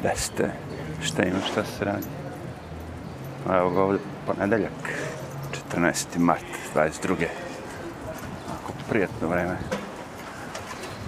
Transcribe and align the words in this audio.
Gde 0.00 0.12
ste? 0.16 0.50
Šta 1.02 1.22
ima, 1.22 1.38
šta 1.52 1.64
se 1.64 1.84
radi? 1.84 2.06
Evo 3.52 3.70
ga 3.70 3.82
ovdje, 3.82 4.00
ponedeljak, 4.26 4.72
14. 5.72 6.18
mart, 6.18 6.44
22. 6.74 7.26
Ako 8.54 8.72
prijatno 8.88 9.28
vreme. 9.28 9.56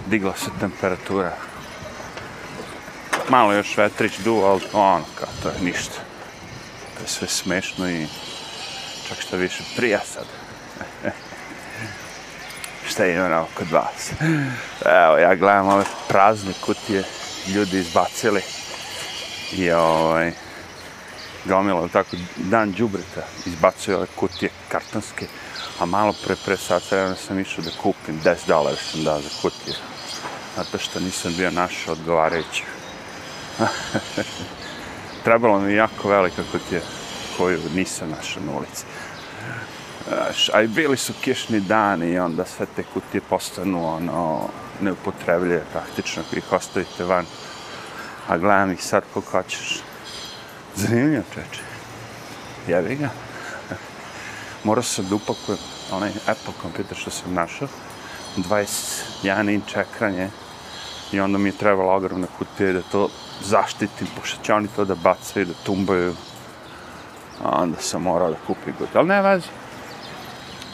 Digla 0.07 0.33
se 0.35 0.49
temperatura. 0.59 1.33
Malo 3.29 3.53
još 3.53 3.77
vetrić 3.77 4.19
duo, 4.19 4.45
ali 4.45 4.61
ono, 4.73 5.05
kao 5.19 5.29
to 5.43 5.49
je 5.49 5.55
ništa. 5.61 5.99
To 6.97 7.03
je 7.03 7.07
sve 7.07 7.27
smešno 7.27 7.89
i 7.89 8.07
čak 9.07 9.21
što 9.21 9.37
više 9.37 9.63
prija 9.75 9.99
sad. 9.99 10.25
šta 12.89 13.05
ima 13.05 13.27
na 13.27 13.45
kod 13.53 13.71
vas? 13.71 14.11
Evo, 14.85 15.17
ja 15.17 15.35
gledam 15.35 15.67
ove 15.67 15.83
prazne 16.07 16.53
kutije 16.65 17.03
ljudi 17.47 17.79
izbacili 17.79 18.41
i 19.57 19.71
ovaj 19.71 20.31
gomila 21.45 21.87
tako 21.87 22.15
dan 22.37 22.73
džubreta 22.73 23.23
izbacuje 23.45 23.97
ove 23.97 24.07
kutije 24.15 24.51
kartonske 24.69 25.27
a 25.79 25.85
malo 25.85 26.13
pre 26.25 26.35
pre 26.45 26.57
sat 26.57 26.91
vremena 26.91 27.15
sam 27.15 27.39
išao 27.39 27.63
da 27.63 27.71
kupim 27.81 28.21
10 28.23 28.47
dolara 28.47 28.75
sam 28.91 29.03
dao 29.03 29.21
za 29.21 29.29
kutije, 29.41 29.75
zato 30.57 30.77
što 30.77 30.99
nisam 30.99 31.33
bio 31.37 31.51
našao 31.51 31.93
odgovarajući 31.93 32.63
trebalo 35.23 35.59
mi 35.59 35.73
jako 35.73 36.09
velika 36.09 36.43
kutija 36.51 36.81
koju 37.37 37.59
nisam 37.75 38.09
našao 38.09 38.43
na 38.43 38.51
ulici. 38.57 38.85
A 40.53 40.61
i 40.61 40.67
bili 40.67 40.97
su 40.97 41.13
kišni 41.21 41.59
dani 41.59 42.11
i 42.11 42.19
onda 42.19 42.45
sve 42.45 42.65
te 42.75 42.83
kutije 42.93 43.21
postanu 43.29 43.87
ono 43.87 44.49
neupotrebljive 44.81 45.63
praktično 45.71 46.23
ako 46.27 46.35
ih 46.35 46.51
ostavite 46.51 47.03
van 47.03 47.25
a 48.27 48.37
gledam 48.37 48.71
ih 48.71 48.83
sad 48.83 49.03
kako 49.13 49.31
hoćeš 49.31 49.81
zanimljivo 50.75 51.23
čeče 51.33 51.61
jevi 52.67 52.95
ga 52.95 53.09
morao 54.63 54.83
sam 54.83 55.05
da 55.09 55.15
upakujem 55.15 55.59
onaj 55.91 56.09
Apple 56.09 56.53
kompjuter 56.61 56.97
što 56.97 57.11
sam 57.11 57.33
našao 57.33 57.67
21 58.37 59.53
inč 59.53 59.75
ekranje 59.75 60.29
i 61.13 61.19
onda 61.19 61.37
mi 61.37 61.49
je 61.49 61.57
trebalo 61.57 61.95
ogromna 61.95 62.27
kutija 62.37 62.73
da 62.73 62.81
to 62.81 63.09
zaštitim, 63.43 64.07
pošto 64.19 64.43
će 64.43 64.53
oni 64.53 64.67
to 64.75 64.85
da 64.85 64.95
bacaju, 64.95 65.45
da 65.45 65.53
tumbaju. 65.65 66.15
A 67.43 67.61
onda 67.61 67.77
sam 67.81 68.01
morao 68.01 68.29
da 68.29 68.37
kupim 68.47 68.73
kutiju. 68.73 68.99
Ali 68.99 69.07
ne 69.07 69.21
vazi. 69.21 69.47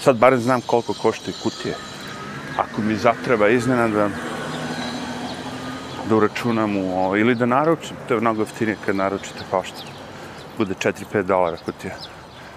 Sad 0.02 0.18
barem 0.18 0.40
znam 0.40 0.62
koliko 0.62 0.94
koštaju 0.94 1.36
kutije. 1.44 1.76
Ako 2.58 2.82
mi 2.82 2.96
zatreba 2.96 3.50
iznenada 3.50 4.10
da 6.10 6.16
uračunam 6.16 6.78
u 6.78 7.00
ovo, 7.00 7.18
ili 7.18 7.36
da 7.36 7.46
naručim, 7.46 7.98
to 8.08 8.14
je 8.14 8.22
mnogo 8.22 8.42
jeftinije 8.42 8.78
kad 8.86 8.96
naručite 8.96 9.40
poštu. 9.52 9.84
Bude 10.58 10.74
4-5 10.74 11.24
dolara 11.24 11.58
kutija. 11.66 11.96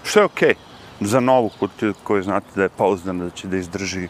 Što 0.05 0.21
je 0.21 0.25
okej 0.25 0.49
okay. 0.49 1.07
za 1.07 1.21
novu 1.21 1.51
kutiju 1.59 1.95
koju 2.05 2.23
znate 2.23 2.47
da 2.55 2.63
je 2.63 2.69
pouzdana, 2.69 3.25
da 3.25 3.31
će 3.31 3.49
da 3.49 3.57
izdrži 3.57 4.09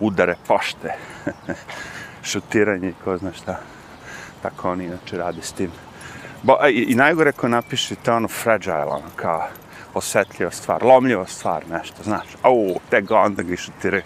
udare 0.00 0.36
pošte, 0.46 0.94
šutiranje 2.30 2.88
i 2.88 2.94
ko 3.04 3.16
zna 3.18 3.32
šta. 3.32 3.58
Tako 4.42 4.70
oni 4.70 4.84
inače 4.84 5.16
rade 5.16 5.42
s 5.42 5.52
tim. 5.52 5.70
Bo, 6.42 6.56
e, 6.62 6.70
i, 6.70 6.82
I 6.82 6.94
najgore 6.94 7.32
ko 7.32 7.48
napišete 7.48 8.12
ono 8.12 8.28
fragile, 8.28 8.84
ono 8.84 9.10
kao 9.16 9.48
osetljiva 9.94 10.50
stvar, 10.50 10.82
lomljiva 10.82 11.26
stvar, 11.26 11.64
nešto, 11.70 12.02
znaš. 12.02 12.26
Au, 12.42 12.80
te 12.90 13.00
ga 13.00 13.18
onda 13.18 13.42
ga 13.42 13.56
šutiraju. 13.56 14.02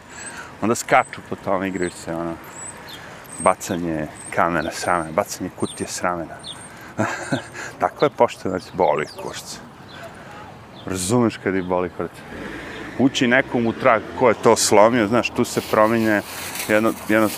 Onda 0.63 0.75
skaču 0.75 1.21
po 1.29 1.37
tome, 1.37 1.69
igraju 1.69 1.91
se, 1.91 2.15
ono, 2.15 2.35
bacanje 3.43 4.07
kamena 4.31 4.71
s 4.71 4.85
ramena, 4.85 5.13
bacanje 5.13 5.51
kutije 5.57 5.89
s 5.89 6.03
ramena. 6.03 6.35
Tako 7.79 8.05
je 8.07 8.11
pošteno 8.11 8.55
da 8.55 8.59
ti 8.59 8.71
boli 8.75 9.07
kurc. 9.23 9.59
Razumeš 10.87 11.37
kad 11.37 11.55
ti 11.55 11.63
boli 11.63 11.91
kurc. 11.97 12.11
Uči 12.99 13.27
nekom 13.27 13.67
u 13.67 13.73
trag 13.73 14.03
ko 14.19 14.29
je 14.29 14.35
to 14.43 14.57
slomio, 14.57 15.07
znaš, 15.07 15.31
tu 15.31 15.45
se 15.45 15.61
promijenje 15.71 16.23
jedno, 16.69 16.93
jedno 17.09 17.29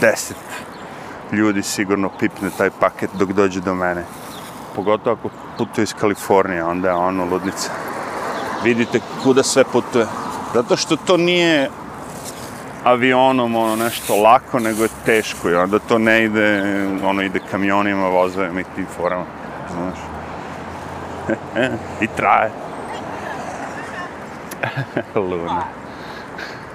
deset 0.00 0.36
ljudi 1.32 1.62
sigurno 1.62 2.10
pipne 2.18 2.50
taj 2.58 2.70
paket 2.80 3.10
dok 3.14 3.32
dođe 3.32 3.60
do 3.60 3.74
mene. 3.74 4.04
Pogotovo 4.74 5.16
ako 5.16 5.30
putuje 5.58 5.82
iz 5.82 5.94
Kalifornije, 5.94 6.64
onda 6.64 6.88
je 6.88 6.94
ono 6.94 7.24
ludnica 7.24 7.70
vidite 8.64 9.00
kuda 9.22 9.42
sve 9.42 9.64
putuje. 9.64 10.06
Zato 10.54 10.76
što 10.76 10.96
to 10.96 11.16
nije 11.16 11.70
avionom 12.90 13.56
ono 13.56 13.76
nešto 13.76 14.16
lako, 14.16 14.58
nego 14.58 14.82
je 14.82 14.88
teško 15.04 15.50
i 15.50 15.54
onda 15.54 15.78
to 15.78 15.98
ne 15.98 16.24
ide, 16.24 16.62
ono 17.04 17.22
ide 17.22 17.40
kamionima, 17.50 18.08
vozovima 18.08 18.60
i 18.60 18.64
tim 18.74 18.86
forama, 18.96 19.24
znaš. 19.72 19.98
I 22.04 22.06
traje. 22.16 22.50
Luna. 25.14 25.64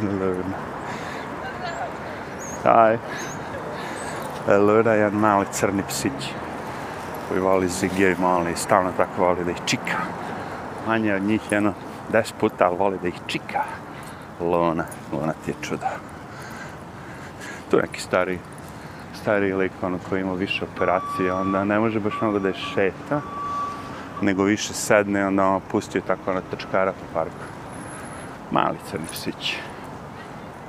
Luna. 0.01 0.57
Aj. 2.63 2.97
Luna 4.47 4.91
je 4.91 5.00
jedan 5.00 5.19
mali 5.19 5.45
crni 5.51 5.84
psić 5.90 6.34
koji 7.30 7.41
voli 7.41 7.68
zigije 7.68 8.12
i 8.12 8.22
mali 8.22 8.51
i 8.51 8.56
stalno 8.56 8.91
tako 8.97 9.25
voli 9.25 9.44
da 9.44 9.51
ih 9.51 9.57
čika 9.66 9.97
manje 10.88 11.16
od 11.16 11.24
njih 11.24 11.41
jedno 11.51 11.74
des 12.12 12.31
puta, 12.31 12.68
ali 12.68 12.78
voli 12.78 12.97
da 13.01 13.07
ih 13.07 13.19
čika. 13.28 13.63
Lona, 14.39 14.85
Lona 15.11 15.33
ti 15.45 15.51
je 15.51 15.55
čudo. 15.61 15.85
Tu 17.71 17.77
neki 17.77 18.01
stari, 18.01 18.39
stari 19.21 19.53
lik, 19.53 19.71
ono 19.81 19.99
koji 20.09 20.21
ima 20.21 20.33
više 20.33 20.66
operacije, 20.66 21.33
onda 21.33 21.63
ne 21.63 21.79
može 21.79 21.99
baš 21.99 22.13
mnogo 22.21 22.39
da 22.39 22.47
je 22.47 22.53
šeta, 22.53 23.21
nego 24.21 24.44
više 24.44 24.73
sedne, 24.73 25.27
onda 25.27 25.47
on 25.47 25.61
pustio 25.71 26.01
tako 26.07 26.31
ono 26.31 26.41
trčkara 26.51 26.91
po 26.91 27.13
parku. 27.13 27.45
Mali 28.51 28.77
crni 28.89 29.05
psić. 29.11 29.55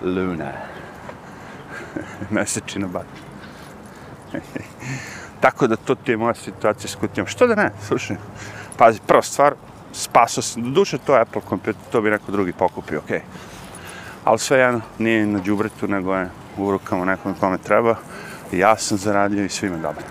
Luna. 0.02 0.52
Mesečina 2.30 2.86
bat. 2.86 3.06
tako 5.40 5.66
da 5.66 5.76
to 5.76 5.94
ti 5.94 6.10
je 6.10 6.16
moja 6.16 6.34
situacija 6.34 6.90
s 6.90 6.94
kutijom. 6.94 7.26
Što 7.26 7.46
da 7.46 7.54
ne, 7.54 7.70
slušaj. 7.86 8.16
Pazi, 8.76 9.00
prva 9.06 9.22
stvar, 9.22 9.54
spaso 9.92 10.42
sam, 10.42 10.62
do 10.62 10.70
duše 10.70 10.98
to 10.98 11.14
Apple 11.14 11.40
kompjuter, 11.40 11.82
to 11.92 12.00
bi 12.00 12.10
neko 12.10 12.32
drugi 12.32 12.52
pokupio, 12.52 12.98
okej. 12.98 13.18
Okay. 13.18 13.53
Ali 14.24 14.38
sve 14.38 14.58
jedno, 14.58 14.80
nije 14.98 15.26
na 15.26 15.40
džubretu, 15.40 15.88
nego 15.88 16.14
je 16.14 16.28
u 16.56 16.70
rukama 16.70 17.04
nekom 17.04 17.34
kome 17.34 17.58
treba. 17.58 17.96
Ja 18.52 18.76
sam 18.76 18.98
zaradio 18.98 19.44
i 19.44 19.48
svima 19.48 19.76
dobro. 19.76 20.02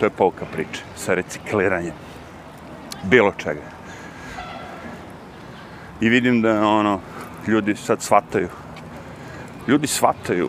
To 0.00 0.06
je 0.06 0.10
pouka 0.10 0.44
priče 0.52 0.82
sa 0.96 1.14
recikliranjem. 1.14 1.92
Bilo 3.02 3.32
čega. 3.36 3.60
I 6.00 6.08
vidim 6.08 6.42
da 6.42 6.66
ono, 6.66 7.00
ljudi 7.46 7.76
sad 7.76 8.02
shvataju. 8.02 8.48
Ljudi 9.68 9.86
shvataju 9.86 10.48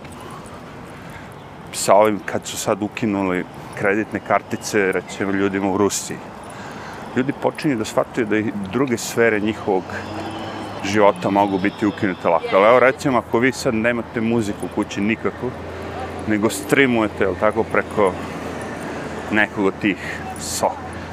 sa 1.73 1.93
ovim 1.93 2.19
kad 2.25 2.47
su 2.47 2.57
sad 2.57 2.81
ukinuli 2.81 3.45
kreditne 3.79 4.19
kartice, 4.27 4.91
recimo 4.91 5.31
ljudima 5.31 5.71
u 5.71 5.77
Rusiji 5.77 6.17
ljudi 7.17 7.33
počinju 7.41 7.75
da 7.75 7.85
shvataju 7.85 8.27
da 8.27 8.37
i 8.37 8.51
druge 8.71 8.97
sfere 8.97 9.39
njihovog 9.39 9.83
života 10.83 11.29
mogu 11.29 11.57
biti 11.57 11.85
ukinute 11.85 12.27
lako. 12.27 12.47
Ali 12.53 12.67
evo 12.67 12.79
recimo, 12.79 13.17
ako 13.17 13.39
vi 13.39 13.51
sad 13.51 13.73
nemate 13.73 14.21
muziku 14.21 14.65
u 14.65 14.75
kući 14.75 15.01
nikakvu, 15.01 15.51
nego 16.27 16.49
streamujete, 16.49 17.23
jel 17.23 17.35
tako, 17.39 17.63
preko 17.63 18.13
nekog 19.31 19.65
od 19.65 19.73
tih 19.81 19.97
so, 20.39 20.69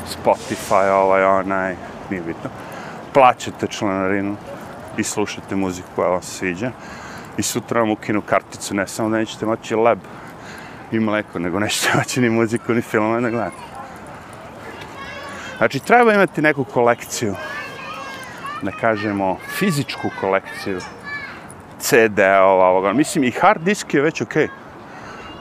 Spotify, 0.09 0.91
ovaj, 0.91 1.25
onaj, 1.25 1.77
nije 2.11 2.23
bitno, 2.23 2.51
plaćate 3.13 3.67
članarinu 3.67 4.37
i 4.99 5.03
slušate 5.03 5.57
muziku 5.57 5.89
koja 5.97 6.09
vam 6.09 6.23
se 6.23 6.31
sviđa 6.31 6.71
i 7.39 7.43
sutra 7.43 7.81
vam 7.81 7.91
ukinu 7.91 8.21
karticu, 8.21 8.75
ne 8.75 8.87
samo 8.87 9.09
da 9.09 9.17
nećete 9.17 9.47
moći 9.47 9.75
leb 9.75 9.99
i 10.93 11.01
mleko, 11.01 11.39
nego 11.39 11.59
nećete 11.59 11.89
moći 11.99 12.21
ni 12.21 12.31
muziku, 12.31 12.75
ni 12.75 12.83
filmove 12.83 13.21
da 13.21 13.31
gledate. 13.31 13.57
Znači, 15.59 15.81
treba 15.81 16.15
imati 16.15 16.43
neku 16.43 16.65
kolekciju, 16.65 17.35
da 18.65 18.73
kažemo 18.73 19.39
fizičku 19.59 20.11
kolekciju 20.21 20.81
CD-ova, 21.81 22.69
ovoga. 22.69 22.93
Mislim, 22.93 23.25
i 23.25 23.31
hard 23.31 23.63
disk 23.63 23.95
je 23.95 24.03
već 24.03 24.21
okej. 24.21 24.47
Okay. 24.47 24.51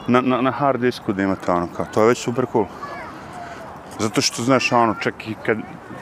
Na, 0.06 0.20
na, 0.20 0.40
na 0.40 0.50
hard 0.50 0.80
disku 0.80 1.12
da 1.12 1.22
imate 1.22 1.52
ono, 1.52 1.68
kao, 1.76 1.86
to 1.94 2.02
je 2.02 2.08
već 2.08 2.18
super 2.18 2.46
cool. 2.52 2.66
Zato 3.98 4.20
što, 4.20 4.42
znaš, 4.42 4.72
ono, 4.72 4.94
čak 5.00 5.28
i 5.28 5.34
kad 5.46 5.58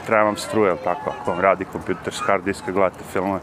treba 0.06 0.22
vam 0.22 0.36
struje, 0.36 0.76
tako, 0.84 1.10
ako 1.10 1.30
vam 1.30 1.40
radi 1.40 1.64
kompjuter 1.64 2.14
s 2.14 2.20
hard 2.26 2.44
diska, 2.44 2.72
gledate 2.72 3.04
filmove, 3.12 3.40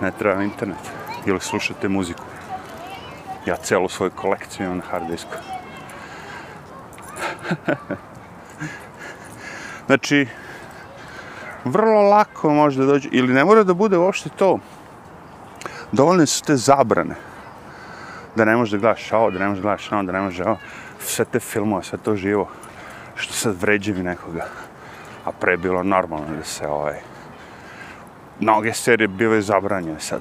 ne 0.00 0.12
treba 0.18 0.42
internet. 0.42 0.90
Ili 1.26 1.40
slušate 1.40 1.88
muziku. 1.88 2.22
Ja 3.46 3.56
celu 3.56 3.88
svoju 3.88 4.10
kolekciju 4.10 4.66
imam 4.66 4.76
na 4.78 4.84
hard 4.90 5.10
disku. 5.10 5.36
Znači, 9.86 10.26
vrlo 11.66 12.02
lako 12.02 12.50
može 12.50 12.80
da 12.80 12.86
dođe, 12.86 13.08
ili 13.12 13.34
ne 13.34 13.44
mora 13.44 13.62
da 13.62 13.74
bude 13.74 13.98
uopšte 13.98 14.28
to. 14.28 14.58
Dovoljne 15.92 16.26
su 16.26 16.42
te 16.44 16.56
zabrane. 16.56 17.14
Da 18.36 18.44
ne 18.44 18.56
možeš 18.56 18.72
da 18.72 18.78
gledaš 18.78 19.12
ovo, 19.12 19.30
da 19.30 19.38
ne 19.38 19.48
možeš 19.48 19.62
da 19.62 19.68
gledaš 19.68 19.92
ovo, 19.92 20.02
da 20.02 20.12
ne 20.12 20.20
možeš 20.20 20.46
ovo. 20.46 20.58
sve 21.00 21.24
te 21.24 21.40
filmove, 21.40 21.82
sve 21.82 21.98
to 21.98 22.16
živo, 22.16 22.48
što 23.14 23.32
sad 23.32 23.60
vređevi 23.60 24.02
nekoga. 24.02 24.46
A 25.24 25.32
pre 25.32 25.52
je 25.52 25.56
bilo 25.56 25.82
normalno 25.82 26.36
da 26.36 26.44
se 26.44 26.68
ovaj... 26.68 27.00
Mnoge 28.40 28.72
serije 28.72 29.08
bile 29.08 29.40
zabranjene 29.40 30.00
sad. 30.00 30.20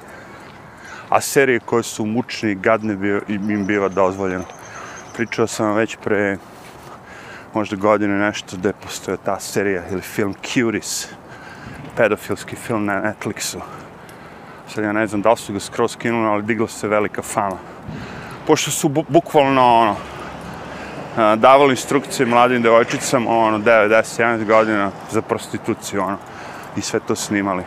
A 1.09 1.21
serije 1.21 1.59
koje 1.59 1.83
su 1.83 2.05
mučne 2.05 2.51
i 2.51 2.55
gadne 2.55 2.95
bio, 2.95 3.21
im 3.27 3.65
biva 3.65 3.89
dozvoljeno. 3.89 4.45
Pričao 5.13 5.47
sam 5.47 5.75
već 5.75 5.97
pre 6.03 6.37
možda 7.53 7.75
godine 7.75 8.17
nešto 8.17 8.57
da 8.57 8.69
je 8.69 8.73
postoja 8.83 9.17
ta 9.17 9.39
serija 9.39 9.83
ili 9.91 10.01
film 10.01 10.33
Curis 10.43 11.07
pedofilski 11.97 12.55
film 12.55 12.85
na 12.85 13.01
Netflixu. 13.01 13.59
Sad 14.67 14.83
ja 14.83 14.91
ne 14.91 15.07
znam 15.07 15.21
da 15.21 15.31
li 15.31 15.37
su 15.37 15.53
ga 15.53 15.59
skroz 15.59 15.91
skinuli, 15.91 16.27
ali 16.27 16.43
digla 16.43 16.67
se 16.67 16.87
velika 16.87 17.21
fama. 17.21 17.57
Pošto 18.47 18.71
su 18.71 18.89
bu 18.89 19.03
bukvalno 19.07 19.61
ono, 19.61 19.95
davali 21.35 21.73
instrukcije 21.73 22.25
mladim 22.25 22.61
devojčicama, 22.61 23.31
ono, 23.31 23.57
9-10-11 23.57 24.45
godina 24.45 24.91
za 25.11 25.21
prostituciju, 25.21 26.01
ono, 26.01 26.17
i 26.75 26.81
sve 26.81 26.99
to 26.99 27.15
snimali. 27.15 27.63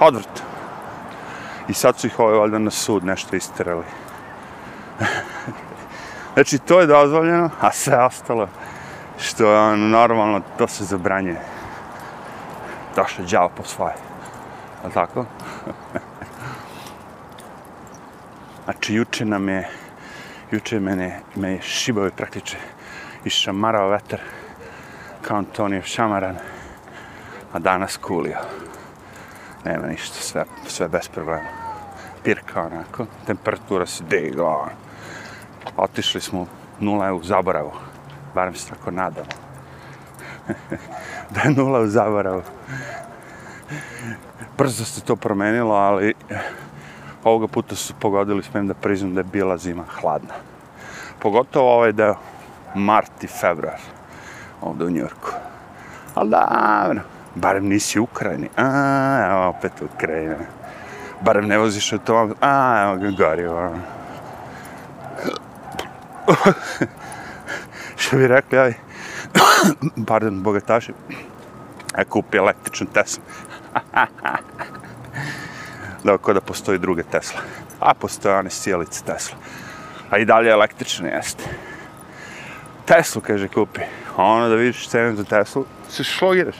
Odvrt. 0.00 0.42
I 1.68 1.74
sad 1.74 1.98
su 1.98 2.06
ih 2.06 2.20
ovaj 2.20 2.38
valjda 2.38 2.58
na 2.58 2.70
sud 2.70 3.04
nešto 3.04 3.36
isterali. 3.36 3.84
znači, 6.34 6.58
to 6.58 6.80
je 6.80 6.86
dozvoljeno, 6.86 7.50
a 7.60 7.72
sve 7.72 8.04
ostalo, 8.04 8.48
što 9.18 9.50
je 9.50 9.58
ono, 9.58 9.76
normalno, 9.76 10.40
to 10.58 10.68
se 10.68 10.84
zabranje 10.84 11.36
strašno 12.98 13.24
djavo 13.24 13.50
po 13.56 13.64
svoje. 13.64 13.94
Je 14.84 14.90
tako? 14.90 15.24
znači, 18.64 18.94
juče 18.94 19.24
nam 19.24 19.48
je, 19.48 19.68
juče 20.50 20.80
mene, 20.80 21.20
me 21.34 21.52
je 21.52 21.62
šibao 21.62 22.06
i 22.06 22.10
praktiče 22.10 22.56
i 23.24 23.30
šamarao 23.30 23.88
vetar 23.88 24.20
kao 25.22 25.36
Antonijev 25.36 25.82
šamaran, 25.82 26.36
a 27.52 27.58
danas 27.58 27.96
kulio. 27.96 28.38
Nema 29.64 29.86
ništa, 29.86 30.20
sve, 30.20 30.44
sve 30.66 30.88
bez 30.88 31.08
problema. 31.08 31.48
Pirka 32.24 32.62
onako, 32.62 33.06
temperatura 33.26 33.86
se 33.86 34.04
digla. 34.04 34.68
Otišli 35.76 36.20
smo 36.20 36.46
nula 36.80 37.12
u 37.12 37.22
zaboravu, 37.22 37.72
barem 38.34 38.54
se 38.54 38.68
tako 38.68 38.90
nadamo. 38.90 39.47
da 41.34 41.40
je 41.40 41.50
nula 41.50 41.80
u 41.80 41.86
zaboravu. 41.86 42.42
Brzo 44.58 44.84
se 44.84 45.00
to 45.00 45.16
promenilo, 45.16 45.74
ali 45.74 46.14
ovoga 47.24 47.46
puta 47.46 47.76
su 47.76 47.94
pogodili, 48.00 48.42
smijem 48.42 48.66
da 48.66 48.74
priznam 48.74 49.14
da 49.14 49.20
je 49.20 49.24
bila 49.24 49.56
zima 49.56 49.84
hladna. 50.00 50.34
Pogotovo 51.18 51.74
ovaj 51.74 51.92
deo, 51.92 52.14
mart 52.74 53.24
i 53.24 53.26
februar, 53.26 53.80
ovde 54.60 54.84
u 54.84 54.90
Njurku. 54.90 55.30
Ali 56.14 56.30
davno, 56.30 57.00
barem 57.34 57.66
nisi 57.66 58.00
u 58.00 58.02
Ukrajini. 58.02 58.48
A, 58.56 59.26
evo 59.30 59.48
opet 59.48 59.72
Ukrajina. 59.94 60.34
Barem 61.20 61.46
ne 61.46 61.58
voziš 61.58 61.92
automobil. 61.92 62.36
A, 62.40 62.82
evo 62.82 62.96
ga 62.96 63.10
gori. 63.10 63.48
Što 67.96 68.16
bi 68.16 68.28
rekli, 68.28 68.58
aj, 68.58 68.74
pardon, 70.08 70.42
bogataši, 70.42 70.92
e, 71.94 72.04
kupi 72.04 72.38
električnu 72.38 72.86
Tesla. 72.92 73.22
da, 76.04 76.18
ko 76.18 76.32
da 76.32 76.40
postoji 76.40 76.78
druge 76.78 77.02
Tesla. 77.02 77.40
A 77.80 77.94
postoje 77.94 78.38
one 78.38 78.50
sjelice 78.50 79.04
Tesla. 79.04 79.36
A 80.10 80.18
i 80.18 80.24
dalje 80.24 80.50
električne 80.50 81.10
jeste. 81.10 81.44
Teslu, 82.86 83.20
kaže, 83.20 83.48
kupi. 83.48 83.80
A 84.16 84.24
Ono 84.24 84.48
da 84.48 84.54
vidiš 84.54 84.88
cenu 84.88 85.16
za 85.16 85.24
Teslu, 85.24 85.64
se 85.90 86.04
šlogiraš. 86.04 86.56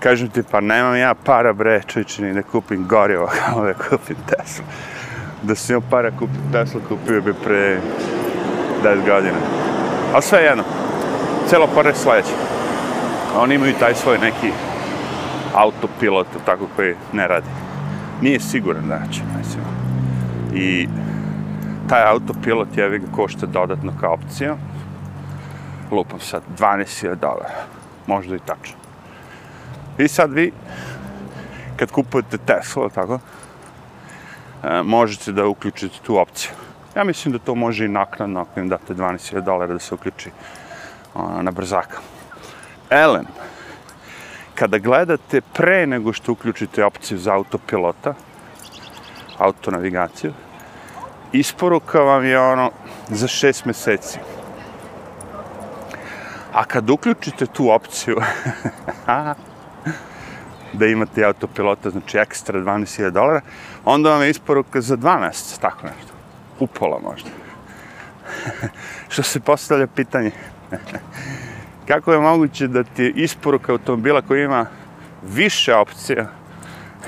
Kažem 0.00 0.28
ti, 0.28 0.42
pa 0.50 0.60
nemam 0.60 0.96
ja 0.96 1.14
para, 1.14 1.52
bre, 1.52 1.82
čovječe, 1.86 2.22
ni 2.22 2.34
da 2.34 2.42
kupim 2.42 2.88
gorivo, 2.88 3.30
kao 3.36 3.64
da 3.64 3.74
kupim 3.74 4.16
Tesla. 4.28 4.64
Da 5.42 5.54
sam 5.54 5.76
imao 5.76 5.90
para 5.90 6.10
kupiti 6.10 6.52
Tesla, 6.52 6.80
kupio 6.88 7.22
bi 7.22 7.34
pre 7.44 7.80
10 8.82 9.06
godina. 9.06 9.38
Ali 10.12 10.22
sve 10.22 10.40
jedno, 10.40 10.64
celo 11.48 11.66
pored 11.74 11.96
sledeće. 11.96 12.32
Oni 13.36 13.54
imaju 13.54 13.74
taj 13.78 13.94
svoj 13.94 14.18
neki 14.18 14.52
autopilot, 15.54 16.26
tako 16.46 16.66
koji 16.76 16.94
ne 17.12 17.28
radi. 17.28 17.46
Nije 18.20 18.40
siguran 18.40 18.88
da 18.88 19.00
će, 19.12 19.20
mislim. 19.38 19.64
I 20.54 20.88
taj 21.88 22.02
autopilot 22.06 22.76
je 22.76 22.98
ga 22.98 23.06
košta 23.16 23.46
dodatno 23.46 23.92
kao 24.00 24.12
opcija. 24.12 24.56
Lupam 25.90 26.20
sad, 26.20 26.42
12.000 26.58 27.14
dolara. 27.14 27.64
Možda 28.06 28.36
i 28.36 28.38
tačno. 28.38 28.76
I 29.98 30.08
sad 30.08 30.32
vi, 30.32 30.52
kad 31.76 31.90
kupujete 31.90 32.38
Tesla, 32.38 32.88
tako, 32.88 33.18
e, 34.62 34.82
možete 34.82 35.32
da 35.32 35.46
uključite 35.46 35.98
tu 36.02 36.18
opciju. 36.18 36.50
Ja 36.96 37.04
mislim 37.04 37.32
da 37.32 37.38
to 37.38 37.54
može 37.54 37.84
i 37.84 37.88
naknadno 37.88 38.40
ako 38.40 38.60
im 38.60 38.68
date 38.68 38.94
12.000 38.94 39.40
dolara 39.40 39.72
da 39.72 39.78
se 39.78 39.94
uključi 39.94 40.30
na 41.40 41.50
brzaka. 41.50 41.98
Elem, 42.90 43.26
kada 44.54 44.78
gledate 44.78 45.40
pre 45.40 45.86
nego 45.86 46.12
što 46.12 46.32
uključite 46.32 46.84
opciju 46.84 47.18
za 47.18 47.34
autopilota, 47.34 48.14
autonavigaciju, 49.38 50.32
isporuka 51.32 52.00
vam 52.00 52.24
je 52.24 52.40
ono 52.40 52.70
za 53.08 53.28
šest 53.28 53.64
meseci. 53.64 54.18
A 56.52 56.64
kad 56.64 56.90
uključite 56.90 57.46
tu 57.46 57.70
opciju, 57.70 58.16
da 60.78 60.86
imate 60.86 61.24
autopilota, 61.24 61.90
znači 61.90 62.18
ekstra 62.18 62.58
12.000 62.60 63.10
dolara, 63.10 63.40
onda 63.84 64.10
vam 64.10 64.22
je 64.22 64.30
isporuka 64.30 64.80
za 64.80 64.96
12, 64.96 65.60
tako 65.60 65.86
nešto. 65.86 66.19
Upola 66.60 66.98
možda. 67.02 67.30
Što 69.12 69.22
se 69.22 69.40
postavlja 69.40 69.86
pitanje, 69.86 70.30
kako 71.88 72.12
je 72.12 72.18
moguće 72.18 72.66
da 72.68 72.84
ti 72.84 73.02
je 73.02 73.10
isporuka 73.10 73.72
automobila 73.72 74.22
koji 74.22 74.44
ima 74.44 74.66
više 75.22 75.74
opcija 75.74 76.26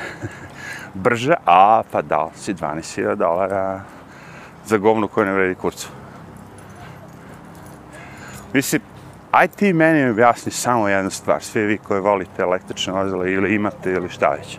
brže, 0.94 1.34
a 1.46 1.82
pa 1.92 2.02
dao 2.02 2.30
si 2.36 2.54
12.000 2.54 3.14
dolara 3.14 3.80
za 4.66 4.78
govnu 4.78 5.08
koju 5.08 5.26
ne 5.26 5.32
vredi 5.32 5.54
kurcu. 5.54 5.88
Mislim, 8.52 8.82
aj 9.30 9.48
ti 9.48 9.72
meni 9.72 10.10
objasni 10.10 10.52
samo 10.52 10.88
jednu 10.88 11.10
stvar, 11.10 11.42
svi 11.42 11.66
vi 11.66 11.78
koji 11.78 12.00
volite 12.00 12.42
električne 12.42 12.92
vozile 12.92 13.32
ili 13.32 13.54
imate 13.54 13.90
ili 13.90 14.08
šta 14.08 14.28
već. 14.28 14.58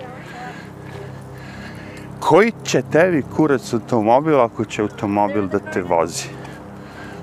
Koji 2.23 2.51
će 2.63 2.81
tebi 2.91 3.23
kurac 3.35 3.73
automobil 3.73 4.41
ako 4.41 4.65
će 4.65 4.81
automobil 4.81 5.47
da 5.47 5.59
te 5.59 5.81
vozi? 5.81 6.27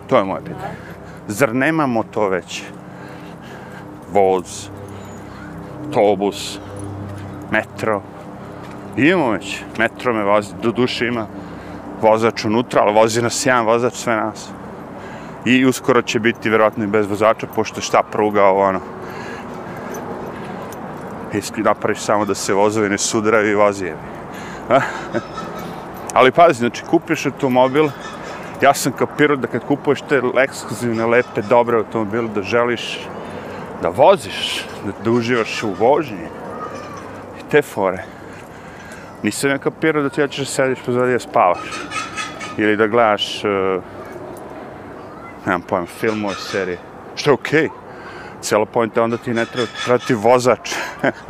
To 0.08 0.18
je 0.18 0.24
moje 0.24 0.40
pitanje. 0.40 0.74
Zar 1.28 1.54
nemamo 1.54 2.02
to 2.02 2.28
već? 2.28 2.62
Voz, 4.12 4.68
autobus, 5.84 6.58
metro. 7.50 8.02
Imamo 8.96 9.30
već. 9.30 9.62
Metro 9.78 10.14
me 10.14 10.24
vozi, 10.24 10.54
do 10.62 10.72
duše 10.72 11.06
ima 11.06 11.26
vozač 12.02 12.44
unutra, 12.44 12.82
ali 12.82 12.94
vozi 12.94 13.22
nas 13.22 13.46
jedan 13.46 13.66
vozač 13.66 13.94
sve 13.94 14.16
nas 14.16 14.48
i 15.44 15.64
uskoro 15.64 16.02
će 16.02 16.20
biti 16.20 16.48
vjerojatno 16.48 16.84
i 16.84 16.86
bez 16.86 17.06
vozača, 17.06 17.46
pošto 17.54 17.80
šta 17.80 18.02
pruga 18.02 18.44
ovo 18.44 18.62
ono. 18.62 18.80
Iskri 21.32 21.62
napraviš 21.62 21.98
samo 21.98 22.24
da 22.24 22.34
se 22.34 22.54
vozovi 22.54 22.88
ne 22.88 22.98
sudaraju 22.98 23.50
i 23.50 23.54
vozi 23.54 23.84
je. 23.84 24.09
Ali 26.14 26.32
pazi, 26.32 26.58
znači 26.58 26.82
kupiš 26.90 27.26
automobil, 27.26 27.88
ja 28.62 28.74
sam 28.74 28.92
kapirao 28.92 29.36
da 29.36 29.46
kad 29.46 29.64
kupuješ 29.66 30.00
te 30.08 30.22
ekskluzivne, 30.42 31.06
lepe, 31.06 31.42
dobre 31.42 31.76
automobile, 31.76 32.28
da 32.34 32.42
želiš 32.42 32.98
da 33.82 33.88
voziš, 33.88 34.64
da, 34.84 34.92
da 35.04 35.10
uživaš 35.10 35.62
u 35.62 35.72
vožnji. 35.78 36.26
I 37.40 37.50
te 37.50 37.62
fore. 37.62 38.04
Nisam 39.22 39.50
ja 39.50 39.58
kapirao 39.58 40.02
da 40.02 40.08
ti 40.08 40.20
ja 40.20 40.28
ćeš 40.28 40.48
sediš 40.48 40.78
pozadije 40.86 41.20
spavaš. 41.20 41.58
Ili 42.56 42.76
da 42.76 42.86
gledaš 42.86 43.44
uh, 43.44 43.82
nemam 45.46 45.62
pojma, 45.62 45.86
filmove, 45.86 46.34
serije. 46.34 46.78
Što 47.14 47.30
je 47.30 47.34
okej. 47.34 47.68
Okay. 47.68 47.70
Cijelo 48.40 48.66
pojent 48.66 48.96
je 48.96 49.02
onda 49.02 49.16
ti 49.16 49.34
ne 49.34 49.46
treba, 49.46 49.68
treba 49.84 49.98
ti 49.98 50.14
vozač. 50.14 50.70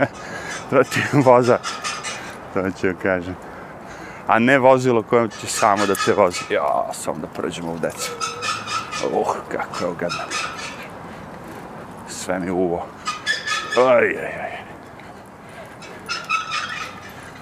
treba 0.71 0.85
ti 0.85 1.01
vozač. 1.13 1.90
To 2.55 2.71
ću 2.71 2.87
joj 2.87 2.97
kažem. 3.03 3.37
A 4.27 4.39
ne 4.39 4.59
vozilo 4.59 5.03
kojem 5.03 5.29
će 5.29 5.47
samo 5.47 5.87
da 5.87 5.95
se 5.95 6.13
vozi. 6.13 6.41
Ja, 6.51 6.91
samo 6.93 7.19
da 7.19 7.27
prođemo 7.27 7.73
u 7.73 7.79
decu. 7.79 8.13
Uh, 9.13 9.37
kako 9.49 9.85
je 9.85 9.91
ogadno. 9.91 10.19
Sve 12.09 12.39
mi 12.39 12.51
uvo. 12.51 12.87
Aj, 13.77 14.07
aj, 14.07 14.35
aj. 14.43 14.61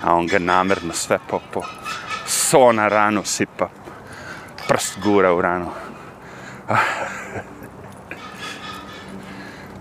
A 0.03 0.15
on 0.15 0.27
ga 0.27 0.39
namerno 0.39 0.93
sve 0.93 1.19
popo. 1.31 1.63
so 2.27 2.73
na 2.73 2.89
ranu 2.89 3.25
sipa 3.25 3.69
prst 4.69 4.99
gura 5.03 5.33
u 5.33 5.41
ranu. 5.41 5.71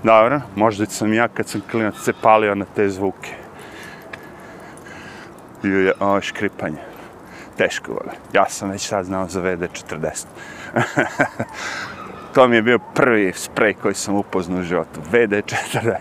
Dobro, 0.04 0.42
možda 0.56 0.86
sam 0.86 1.14
ja 1.14 1.28
kad 1.28 1.48
sam 1.48 1.62
klinac 1.72 1.96
se 1.96 2.14
palio 2.22 2.56
na 2.56 2.66
te 2.76 2.90
zvuke 2.90 3.37
je 5.64 5.94
o, 6.00 6.22
škripanje. 6.22 6.82
Teško 7.58 7.92
vole. 7.92 8.14
Ja 8.34 8.46
sam 8.50 8.70
već 8.70 8.88
sad 8.88 9.06
znao 9.06 9.28
za 9.28 9.42
VD40. 9.42 10.26
to 12.36 12.48
mi 12.48 12.56
je 12.56 12.62
bio 12.62 12.80
prvi 12.80 13.34
sprej 13.36 13.74
koji 13.74 13.94
sam 13.94 14.16
upoznao 14.16 14.60
u 14.60 14.64
životu. 14.64 15.00
VD40. 15.12 15.96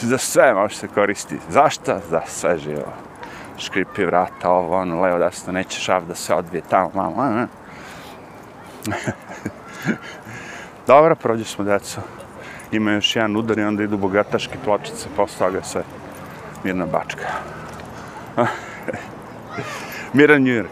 Za 0.00 0.18
sve 0.18 0.54
može 0.54 0.76
se 0.76 0.88
koristiti. 0.88 1.42
Zašto? 1.48 2.00
Za 2.10 2.20
sve 2.26 2.58
živo. 2.58 2.92
Škripi 3.58 4.04
vrata, 4.04 4.50
ovo, 4.50 4.76
ono, 4.76 5.00
levo, 5.00 5.18
desno, 5.18 5.52
neće 5.52 5.80
šaf 5.80 6.04
da 6.04 6.14
se 6.14 6.34
odvije 6.34 6.62
tamo, 6.70 6.90
mamo. 6.94 7.46
Dobro, 10.86 11.14
prođe 11.14 11.44
smo, 11.44 11.64
deco. 11.64 12.00
Ima 12.72 12.92
još 12.92 13.16
jedan 13.16 13.36
udar 13.36 13.58
i 13.58 13.64
onda 13.64 13.82
idu 13.82 13.96
bogataške 13.96 14.58
pločice, 14.64 15.08
posle 15.16 15.46
toga 15.46 15.62
sve 15.62 15.82
mirna 16.64 16.86
bačka. 16.86 17.26
Miran 20.12 20.46
York. 20.46 20.68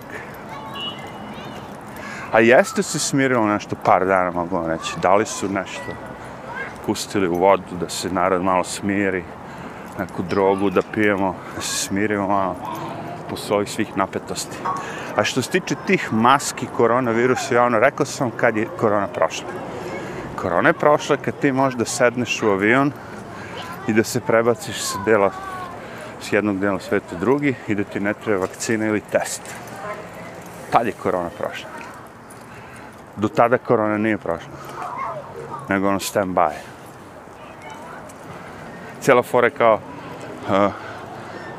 A 2.32 2.40
jeste 2.40 2.82
se 2.82 2.98
smirilo 2.98 3.46
nešto 3.46 3.76
par 3.84 4.06
dana, 4.06 4.30
mogu 4.30 4.56
vam 4.56 4.66
reći. 4.66 4.94
Da 5.02 5.14
li 5.14 5.26
su 5.26 5.48
nešto 5.48 5.92
pustili 6.86 7.28
u 7.28 7.34
vodu, 7.34 7.76
da 7.80 7.88
se 7.88 8.10
narod 8.10 8.42
malo 8.42 8.64
smiri, 8.64 9.24
neku 9.98 10.22
drogu 10.22 10.70
da 10.70 10.82
pijemo, 10.94 11.36
da 11.56 11.60
se 11.60 11.86
smirimo 11.86 12.28
malo 12.28 12.56
posle 13.30 13.56
ovih 13.56 13.70
svih 13.70 13.96
napetosti. 13.96 14.56
A 15.16 15.24
što 15.24 15.42
se 15.42 15.50
tiče 15.50 15.74
tih 15.86 16.12
maski 16.12 16.66
koronavirusa, 16.76 17.54
ja 17.54 17.64
ono 17.64 17.78
rekao 17.78 18.06
sam 18.06 18.30
kad 18.30 18.56
je 18.56 18.68
korona 18.80 19.06
prošla. 19.06 19.48
Korona 20.36 20.68
je 20.68 20.72
prošla 20.72 21.16
kad 21.16 21.38
ti 21.38 21.52
možeš 21.52 21.78
da 21.78 21.84
sedneš 21.84 22.42
u 22.42 22.50
avion 22.50 22.92
i 23.88 23.92
da 23.92 24.04
se 24.04 24.20
prebaciš 24.20 24.82
sa 24.82 24.98
dela 25.04 25.30
s 26.24 26.32
jednog 26.32 26.58
dela 26.58 26.80
sveta 26.80 27.16
drugi 27.20 27.54
i 27.68 27.74
da 27.74 27.84
ti 27.84 28.00
ne 28.00 28.14
treba 28.14 28.40
vakcina 28.40 28.86
ili 28.86 29.00
test. 29.00 29.42
Tad 30.70 30.86
je 30.86 30.92
korona 30.92 31.30
prošla. 31.38 31.70
Do 33.16 33.28
tada 33.28 33.58
korona 33.58 33.98
nije 33.98 34.18
prošla. 34.18 34.52
Nego 35.68 35.88
ono 35.88 36.00
stand 36.00 36.34
by. 36.34 36.50
Cijela 39.00 39.22
fora 39.22 39.46
je 39.46 39.50
kao 39.50 39.74
uh, 39.74 40.72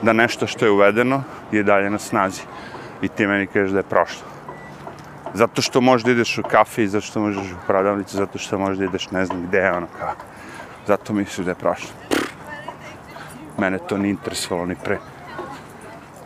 da 0.01 0.13
nešto 0.13 0.48
što 0.48 0.65
je 0.65 0.72
uvedeno 0.72 1.24
je 1.51 1.63
dalje 1.63 1.89
na 1.89 2.00
snazi. 2.00 2.41
I 3.01 3.07
ti 3.07 3.27
meni 3.27 3.48
kažeš 3.48 3.72
da 3.72 3.79
je 3.79 3.84
prošlo. 3.84 4.27
Zato 5.34 5.62
što 5.62 5.81
možda 5.81 6.12
ideš 6.12 6.38
u 6.38 6.43
kafe, 6.43 6.84
i 6.84 6.88
zato 6.88 7.05
što 7.05 7.19
možeš 7.19 7.51
u 7.51 7.65
prodavnicu, 7.67 8.17
zato 8.17 8.38
što 8.38 8.57
možda 8.57 8.86
ideš 8.86 9.12
ne 9.12 9.25
znam 9.25 9.41
gde, 9.48 9.72
ono 9.72 9.88
kao. 10.00 10.13
Zato 10.88 11.13
misliš 11.13 11.45
da 11.45 11.51
je 11.51 11.55
prošlo. 11.55 12.04
Mene 13.57 13.79
to 13.79 13.97
ni 13.97 14.09
interesovalo 14.09 14.65
ni 14.65 14.75
pre. 14.75 14.97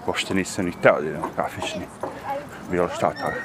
Pošto 0.06 0.34
nisam 0.34 0.66
ni 0.66 0.72
teo 0.72 1.02
da 1.02 1.08
idem 1.08 1.22
u 1.22 1.36
kafić, 1.36 1.76
ni 1.76 1.86
bilo 2.72 2.90
šta 2.90 3.10
toga. 3.10 3.42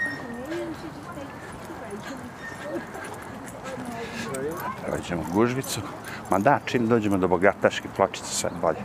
Pređemo 4.91 5.23
gužvicu. 5.33 5.81
Ma 6.31 6.39
da, 6.39 6.59
čim 6.65 6.89
dođemo 6.89 7.19
do 7.19 7.29
bogataške 7.29 7.89
pločice, 7.97 8.35
sve 8.35 8.51
bolje. 8.63 8.81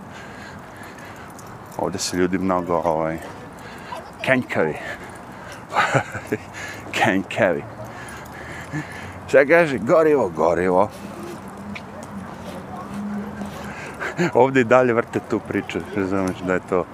Ovde 1.77 1.97
se 1.97 2.17
ljudi 2.17 2.37
mnogo, 2.37 2.81
ovaj, 2.85 3.17
kenjkavi. 4.21 4.75
kenjkavi. 6.97 7.63
Šta 9.27 9.45
kaže? 9.45 9.77
Gorivo, 9.77 10.29
gorivo. 10.29 10.89
Ovdje 14.33 14.61
i 14.61 14.65
dalje 14.65 14.93
vrte 14.93 15.19
tu 15.29 15.39
priču, 15.39 15.79
razumiješ 15.95 16.39
da 16.39 16.53
je 16.53 16.59
to 16.69 16.85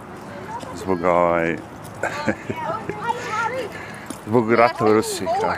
zbog 0.76 1.04
ovaj... 1.04 1.58
zbog 4.28 4.54
rata 4.54 4.86
u 4.86 4.94
Rusiji, 4.94 5.28
kao. 5.42 5.54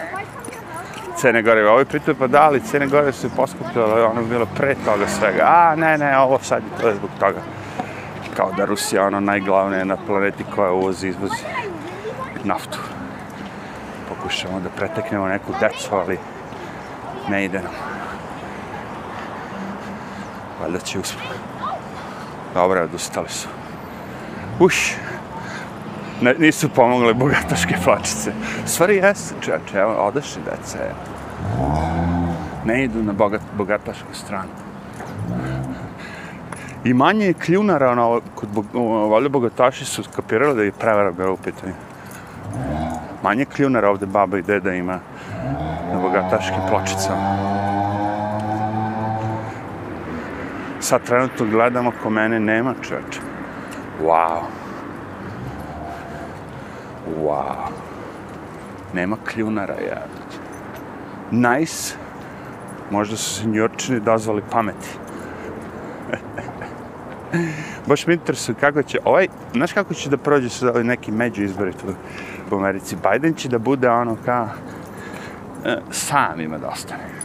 Cene 1.17 1.41
gore, 1.41 1.69
ovi 1.69 1.85
pitaju 1.85 2.15
pa 2.19 2.27
da 2.27 2.49
li 2.49 2.61
cene 2.61 2.87
gore 2.87 3.11
su 3.11 3.29
poskupile, 3.35 4.03
ono 4.03 4.23
bilo 4.23 4.45
pre 4.57 4.75
toga 4.85 5.07
svega. 5.07 5.43
A, 5.45 5.75
ne, 5.75 5.97
ne, 5.97 6.17
ovo 6.17 6.39
sad 6.39 6.63
je 6.63 6.81
to 6.81 6.87
je 6.87 6.95
zbog 6.95 7.09
toga. 7.19 7.41
Kao 8.35 8.51
da 8.57 8.65
Rusija 8.65 9.07
ono 9.07 9.19
najglavnije 9.19 9.85
na 9.85 9.97
planeti 10.07 10.43
koja 10.55 10.71
uvozi, 10.71 11.07
izvozi 11.07 11.43
naftu. 12.43 12.79
Pokušamo 14.09 14.59
da 14.59 14.69
preteknemo 14.69 15.27
neku 15.27 15.53
decu, 15.59 15.95
ali 15.95 16.17
ne 17.29 17.45
ide 17.45 17.57
nam. 17.57 17.73
Valjda 20.61 20.79
će 20.79 20.99
uspjeti. 20.99 21.56
Dobro, 22.57 22.83
odustali 22.83 23.29
su. 23.29 23.47
Uš! 24.59 24.93
Ne, 26.21 26.33
nisu 26.39 26.69
pomogle 26.69 27.13
bogataške 27.13 27.75
plačice. 27.83 28.31
Stvari 28.65 28.95
jesu, 28.95 29.35
čeče, 29.41 29.77
evo, 29.77 29.93
odaši 29.93 30.39
deca, 30.45 30.77
evo. 30.89 30.97
Ne 32.65 32.83
idu 32.83 33.03
na 33.03 33.13
bogat, 33.13 33.41
bogatašku 33.57 34.13
stranu. 34.13 34.49
I 36.83 36.93
manje 36.93 37.25
je 37.25 37.33
kljunara, 37.33 37.91
ono, 37.91 38.21
kod 38.35 38.49
bog, 38.49 38.65
valjda 39.11 39.29
bogataši 39.29 39.85
su 39.85 40.03
skapirali 40.03 40.55
da 40.55 40.63
je 40.63 40.71
prevara 40.71 41.11
bila 41.11 41.31
u 41.31 41.37
pitanju. 41.37 41.73
Manje 43.23 43.45
kljunara 43.45 43.89
ovde 43.89 44.05
baba 44.05 44.37
i 44.37 44.41
deda 44.41 44.73
ima 44.73 44.99
na 45.93 45.99
bogataškim 46.01 46.61
pločicama. 46.69 47.66
Sad 50.87 51.03
trenutno 51.03 51.45
gledamo 51.45 51.91
ko 52.03 52.09
mene 52.09 52.39
nema 52.39 52.73
čovječe. 52.81 53.19
Wow. 54.03 54.41
Wow. 57.19 57.69
Nema 58.93 59.17
kljunara, 59.27 59.73
ja. 59.73 60.05
Nice. 61.31 61.95
Možda 62.91 63.17
su 63.17 63.41
se 63.41 63.47
njorčini 63.47 63.99
dozvali 63.99 64.41
pameti. 64.51 64.89
Baš 67.87 68.07
mi 68.07 68.13
interesuje 68.13 68.55
kako 68.59 68.83
će, 68.83 68.99
ovaj, 69.05 69.27
znaš 69.53 69.73
kako 69.73 69.93
će 69.93 70.09
da 70.09 70.17
prođe 70.17 70.49
sa 70.49 70.69
ovaj 70.69 70.83
neki 70.83 71.11
među 71.11 71.43
izbori 71.43 71.73
tu 71.73 71.87
u 72.51 72.55
Americi? 72.55 72.97
Biden 73.11 73.33
će 73.33 73.49
da 73.49 73.59
bude 73.59 73.89
ono 73.89 74.17
kao, 74.25 74.49
e, 75.65 75.77
sam 75.91 76.41
ima 76.41 76.57
da 76.57 76.67
ostane. 76.67 77.16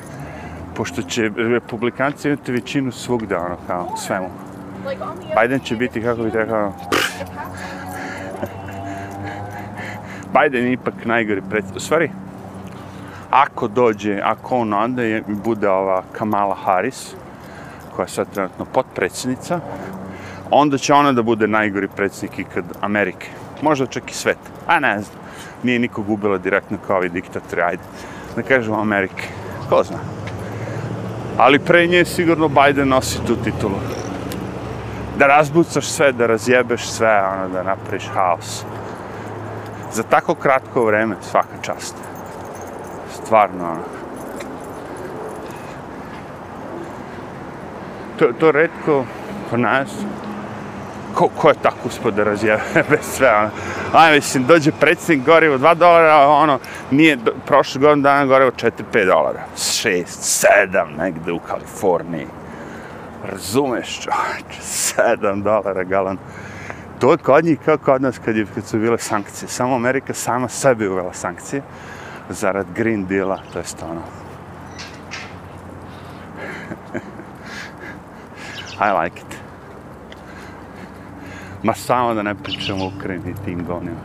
Pošto 0.76 1.02
će 1.02 1.30
republikanci 1.36 2.28
imati 2.28 2.52
većinu 2.52 2.92
svugda, 2.92 3.38
ono 3.38 3.56
kao, 3.66 3.96
svemu. 3.96 4.28
Biden 5.40 5.60
će 5.60 5.76
biti, 5.76 6.02
kako 6.02 6.22
bih 6.22 6.34
rekao, 6.34 6.72
Biden 10.40 10.66
je 10.66 10.72
ipak 10.72 10.94
najgori 11.04 11.42
predsjednik. 11.50 11.76
U 11.76 11.80
stvari, 11.80 12.10
ako 13.30 13.68
dođe, 13.68 14.20
ako 14.24 14.56
on 14.56 14.72
onda 14.74 15.02
je, 15.02 15.22
bude 15.44 15.68
ova 15.68 16.02
Kamala 16.12 16.54
Harris, 16.54 17.14
koja 17.96 18.04
je 18.04 18.08
sad 18.08 18.26
trenutno 18.34 18.64
potpredsjednica, 18.64 19.60
onda 20.50 20.78
će 20.78 20.94
ona 20.94 21.12
da 21.12 21.22
bude 21.22 21.46
najgori 21.46 21.88
predsjednik 21.88 22.38
ikad 22.38 22.64
Amerike. 22.80 23.28
Možda 23.62 23.86
čak 23.86 24.10
i 24.10 24.14
svet. 24.14 24.38
A 24.66 24.80
ne 24.80 25.00
znam. 25.00 25.22
Nije 25.62 25.78
nikog 25.78 26.10
ubila 26.10 26.38
direktno 26.38 26.78
kao 26.86 26.96
ovi 26.96 27.08
diktatori, 27.08 27.62
ajde. 27.62 27.82
Da 28.36 28.42
kažemo 28.42 28.80
Amerike. 28.80 29.28
Ko 29.68 29.82
zna? 29.82 30.21
Ali 31.38 31.58
pre 31.58 31.86
nje 31.86 32.04
sigurno 32.04 32.48
Biden 32.48 32.88
nosi 32.88 33.18
tu 33.26 33.36
titulu. 33.36 33.78
Da 35.18 35.26
razbucaš 35.26 35.86
sve, 35.86 36.12
da 36.12 36.26
razjebeš 36.26 36.88
sve, 36.88 37.22
ono, 37.32 37.48
da 37.48 37.62
napraviš 37.62 38.08
haos. 38.14 38.64
Za 39.92 40.02
tako 40.02 40.34
kratko 40.34 40.84
vreme, 40.84 41.16
svaka 41.30 41.56
čast. 41.62 41.96
Stvarno, 43.14 43.64
ono. 43.64 43.82
To, 48.18 48.32
to 48.40 48.52
redko, 48.52 49.04
po 49.50 49.56
nas, 49.56 49.90
ko, 51.14 51.28
ko 51.28 51.48
je 51.48 51.54
tako 51.62 51.78
uspio 51.86 52.10
da 52.10 52.24
razjeve 52.24 52.60
bez 52.90 53.00
sve, 53.02 53.36
ono. 53.36 53.50
Aj, 53.92 54.14
mislim, 54.14 54.46
dođe 54.46 54.72
predsjednik 54.80 55.26
gorivo 55.26 55.58
2 55.58 55.74
dolara, 55.74 56.26
ono, 56.28 56.58
nije, 56.90 57.16
do, 57.16 57.32
prošle 57.46 57.80
godine 57.80 58.02
dana 58.02 58.26
gorivo 58.26 58.50
4-5 58.50 59.06
dolara. 59.06 59.42
6, 59.56 60.04
7, 60.06 60.98
negde 60.98 61.32
u 61.32 61.38
Kaliforniji. 61.38 62.26
Razumeš, 63.32 64.00
čovječ, 64.00 64.60
7 64.96 65.42
dolara 65.42 65.84
galan. 65.84 66.18
To 66.98 67.12
je 67.12 67.18
kod 67.18 67.44
njih 67.44 67.58
kao 67.64 67.78
kod 67.78 68.02
nas 68.02 68.18
kad, 68.24 68.36
je, 68.36 68.46
kad 68.54 68.66
su 68.66 68.78
bile 68.78 68.98
sankcije. 68.98 69.48
Samo 69.48 69.74
Amerika 69.74 70.14
sama 70.14 70.48
sebi 70.48 70.88
uvela 70.88 71.12
sankcije 71.12 71.62
zarad 72.28 72.66
Green 72.74 73.06
Deala, 73.06 73.38
to 73.52 73.58
je 73.58 73.64
ono. 73.82 74.02
I 78.88 78.90
like 79.02 79.20
it. 79.20 79.41
Ma 81.62 81.74
samo 81.74 82.14
da 82.14 82.22
ne 82.22 82.34
pričam 82.34 82.80
o 82.80 82.90
Ukrajini 82.96 83.34
tim 83.44 83.64
gonima. 83.64 84.00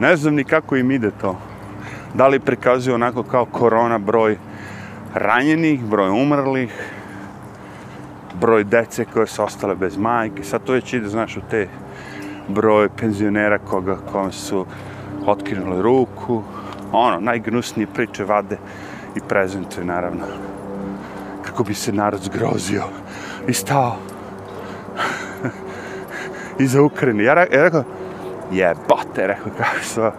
Ne 0.00 0.16
znam 0.16 0.34
ni 0.34 0.44
kako 0.44 0.76
im 0.76 0.90
ide 0.90 1.10
to. 1.20 1.38
Da 2.14 2.28
li 2.28 2.40
prikazuju 2.40 2.94
onako 2.94 3.22
kao 3.22 3.44
korona 3.44 3.98
broj 3.98 4.36
ranjenih, 5.14 5.84
broj 5.84 6.10
umrlih, 6.10 6.92
broj 8.40 8.64
dece 8.64 9.04
koje 9.04 9.26
su 9.26 9.42
ostale 9.42 9.74
bez 9.74 9.96
majke. 9.96 10.44
Sad 10.44 10.64
to 10.64 10.72
već 10.72 10.92
ide, 10.92 11.08
znaš, 11.08 11.36
u 11.36 11.40
te 11.50 11.68
broj 12.48 12.88
penzionera 12.88 13.58
koga, 13.58 13.96
kom 14.12 14.32
su 14.32 14.66
otkinuli 15.26 15.82
ruku. 15.82 16.42
Ono, 16.92 17.20
najgnusnije 17.20 17.86
priče 17.86 18.24
vade 18.24 18.58
i 19.16 19.20
prezentuje, 19.28 19.84
naravno. 19.86 20.24
Kako 21.42 21.64
bi 21.64 21.74
se 21.74 21.92
narod 21.92 22.20
zgrozio 22.22 22.82
i 23.48 23.52
stao 23.52 23.96
iza 26.62 26.82
Ukrajine. 26.82 27.24
Ja, 27.24 27.38
ja 27.38 27.62
rekao, 27.62 27.84
jebote, 28.52 29.26
rekao, 29.26 29.52
kako 29.58 29.84
su 29.84 30.10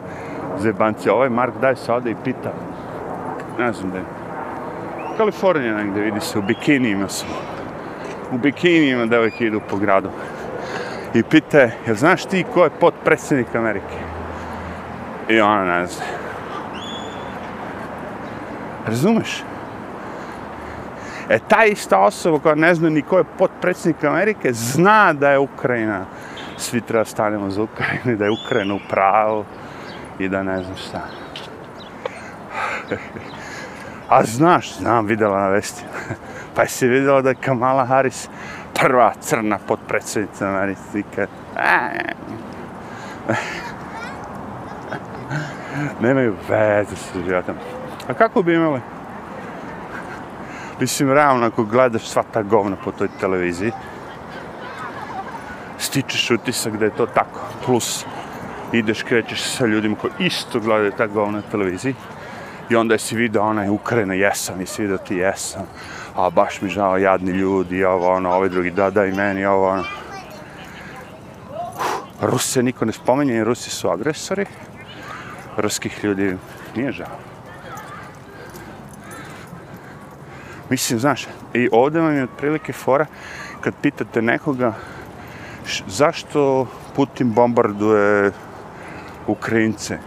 zebanci. 0.60 1.10
Ovaj 1.10 1.30
Mark 1.30 1.54
daj 1.62 1.76
se 1.76 1.92
ode 1.94 2.12
i 2.12 2.16
pita, 2.24 2.54
ne 3.60 3.74
znam 3.74 3.92
da 3.92 3.98
je, 3.98 4.04
Kalifornija 5.18 5.76
negde, 5.76 6.02
vidi 6.02 6.20
se, 6.20 6.40
u 6.40 6.42
bikinijima 6.42 7.10
su. 7.10 7.26
U 8.32 8.38
bikinijima 8.38 9.06
devojke 9.06 9.46
idu 9.46 9.62
po 9.70 9.78
gradu. 9.78 10.10
I 11.14 11.24
pita 11.24 11.60
je, 11.60 11.78
jel 11.86 11.96
znaš 11.96 12.26
ti 12.26 12.46
ko 12.54 12.64
je 12.64 12.70
potpredsjednik 12.70 13.56
Amerike? 13.56 13.98
I 15.30 15.40
ona 15.42 15.66
ne 15.66 15.88
zna. 15.88 16.06
Razumeš? 18.88 19.44
E, 21.30 21.40
ta 21.48 21.66
ista 21.66 22.00
osoba 22.00 22.40
koja 22.40 22.56
ne 22.56 22.76
zna 22.76 22.90
ni 22.90 23.02
ko 23.02 23.18
je 23.18 23.24
potpredsjednik 23.38 24.04
Amerike, 24.04 24.54
zna 24.54 25.14
da 25.14 25.30
je 25.30 25.40
Ukrajina, 25.40 26.06
svi 26.64 26.82
treba 26.82 27.06
stanemo 27.06 27.50
za 27.50 27.64
Ukrajinu, 27.64 28.16
da 28.20 28.26
je 28.26 28.32
Ukrajina 28.32 28.74
u 28.76 28.80
pravu 28.90 29.46
i 30.20 30.30
da 30.30 30.44
ne 30.44 30.64
znam 30.64 30.76
šta. 30.78 31.02
A 34.10 34.24
znaš, 34.24 34.78
znam, 34.78 35.06
videla 35.06 35.40
na 35.40 35.48
vesti. 35.48 35.84
pa 36.56 36.62
jesi 36.62 36.88
videla 36.88 37.22
da 37.22 37.30
je 37.30 37.36
Kamala 37.36 37.86
Harris 37.86 38.30
prva 38.82 39.14
crna 39.22 39.60
potpredsjednica 39.68 40.48
Amerike. 40.48 41.28
Nemaju 46.02 46.36
veze 46.50 46.96
sa 46.96 47.20
životom. 47.26 47.56
A 48.08 48.14
kako 48.14 48.44
bi 48.44 48.56
imali? 48.56 48.82
Mislim, 50.80 51.12
realno, 51.12 51.46
ako 51.46 51.64
gledaš 51.64 52.10
sva 52.10 52.24
ta 52.34 52.42
govna 52.42 52.76
po 52.84 52.92
toj 52.92 53.08
televiziji, 53.20 53.72
stičeš 55.94 56.32
utisak 56.32 56.78
da 56.78 56.86
je 56.86 56.96
to 56.96 57.06
tako. 57.06 57.40
Plus, 57.66 58.06
ideš, 58.72 59.04
krećeš 59.04 59.42
sa 59.42 59.66
ljudima 59.66 59.96
koji 59.96 60.14
isto 60.20 60.60
gledaju 60.60 60.92
ta 60.98 61.08
govna 61.08 61.38
na 61.38 61.52
televiziji, 61.52 61.96
I 62.70 62.76
onda 62.76 62.98
si 62.98 63.16
vidio 63.16 63.42
onaj 63.44 63.70
Ukrajina, 63.70 64.14
jesam, 64.14 64.62
i 64.62 64.66
si 64.66 64.82
vidio 64.82 64.98
ti 64.98 65.16
jesam. 65.16 65.66
A 66.16 66.30
baš 66.30 66.62
mi 66.62 66.70
žao, 66.70 66.98
jadni 66.98 67.32
ljudi, 67.32 67.84
ovo, 67.84 68.14
ono, 68.14 68.32
ovaj 68.32 68.50
drugi, 68.50 68.72
da, 68.72 68.90
da, 68.90 69.06
i 69.06 69.12
meni, 69.12 69.46
ovo, 69.46 69.68
ono. 69.70 69.84
Ruse 72.22 72.64
niko 72.64 72.86
ne 72.86 72.92
spomenje, 72.92 73.44
Rusi 73.44 73.70
su 73.70 73.90
agresori. 73.90 74.46
Ruskih 75.58 76.04
ljudi 76.04 76.38
nije 76.76 76.92
žao. 76.92 77.18
Mislim, 80.70 81.00
znaš, 81.00 81.28
i 81.54 81.70
ovdje 81.72 82.02
vam 82.02 82.16
je 82.16 82.24
otprilike 82.24 82.74
fora 82.74 83.06
kad 83.62 83.74
pitate 83.82 84.22
nekoga 84.22 84.74
zašto 85.88 86.68
Putin 86.96 87.34
bombarduje 87.34 88.32
Ukrajince. 89.28 89.98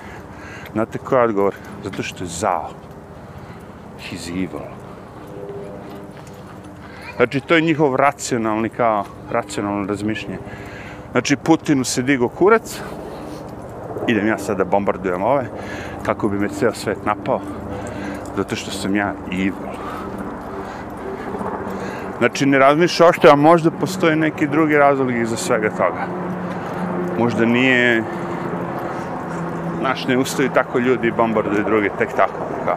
Znate 0.72 0.98
koji 0.98 1.18
je 1.18 1.24
odgovor? 1.24 1.54
Zato 1.84 2.02
što 2.02 2.24
je 2.24 2.28
zao. 2.28 2.70
He's 4.10 4.28
evil. 4.30 4.60
Znači, 7.16 7.40
to 7.40 7.54
je 7.54 7.60
njihov 7.60 7.96
racionalni, 7.96 8.68
kao 8.68 9.04
racionalno 9.30 9.86
razmišljanje. 9.86 10.38
Znači, 11.12 11.36
Putinu 11.36 11.84
se 11.84 12.02
digo 12.02 12.28
kurac, 12.28 12.80
idem 14.06 14.26
ja 14.26 14.38
sad 14.38 14.56
da 14.56 14.64
bombardujem 14.64 15.22
ove, 15.22 15.46
kako 16.02 16.28
bi 16.28 16.38
me 16.38 16.48
ceo 16.48 16.74
svet 16.74 17.06
napao, 17.06 17.40
zato 18.36 18.56
što 18.56 18.70
sam 18.70 18.96
ja 18.96 19.14
evil. 19.32 19.65
Znači, 22.18 22.46
ne 22.46 22.58
razmišlja 22.58 23.06
ošte, 23.06 23.30
a 23.30 23.36
možda 23.36 23.70
postoje 23.70 24.16
neki 24.16 24.46
drugi 24.46 24.76
razlog 24.76 25.16
iza 25.16 25.36
svega 25.36 25.70
toga. 25.70 26.06
Možda 27.18 27.44
nije 27.44 28.04
naš 29.82 30.06
ne 30.06 30.18
ustaju 30.18 30.50
tako 30.54 30.78
ljudi 30.78 31.08
i 31.08 31.12
bombarduju 31.12 31.64
druge, 31.64 31.90
tek 31.98 32.12
tako. 32.16 32.46
Ka, 32.64 32.76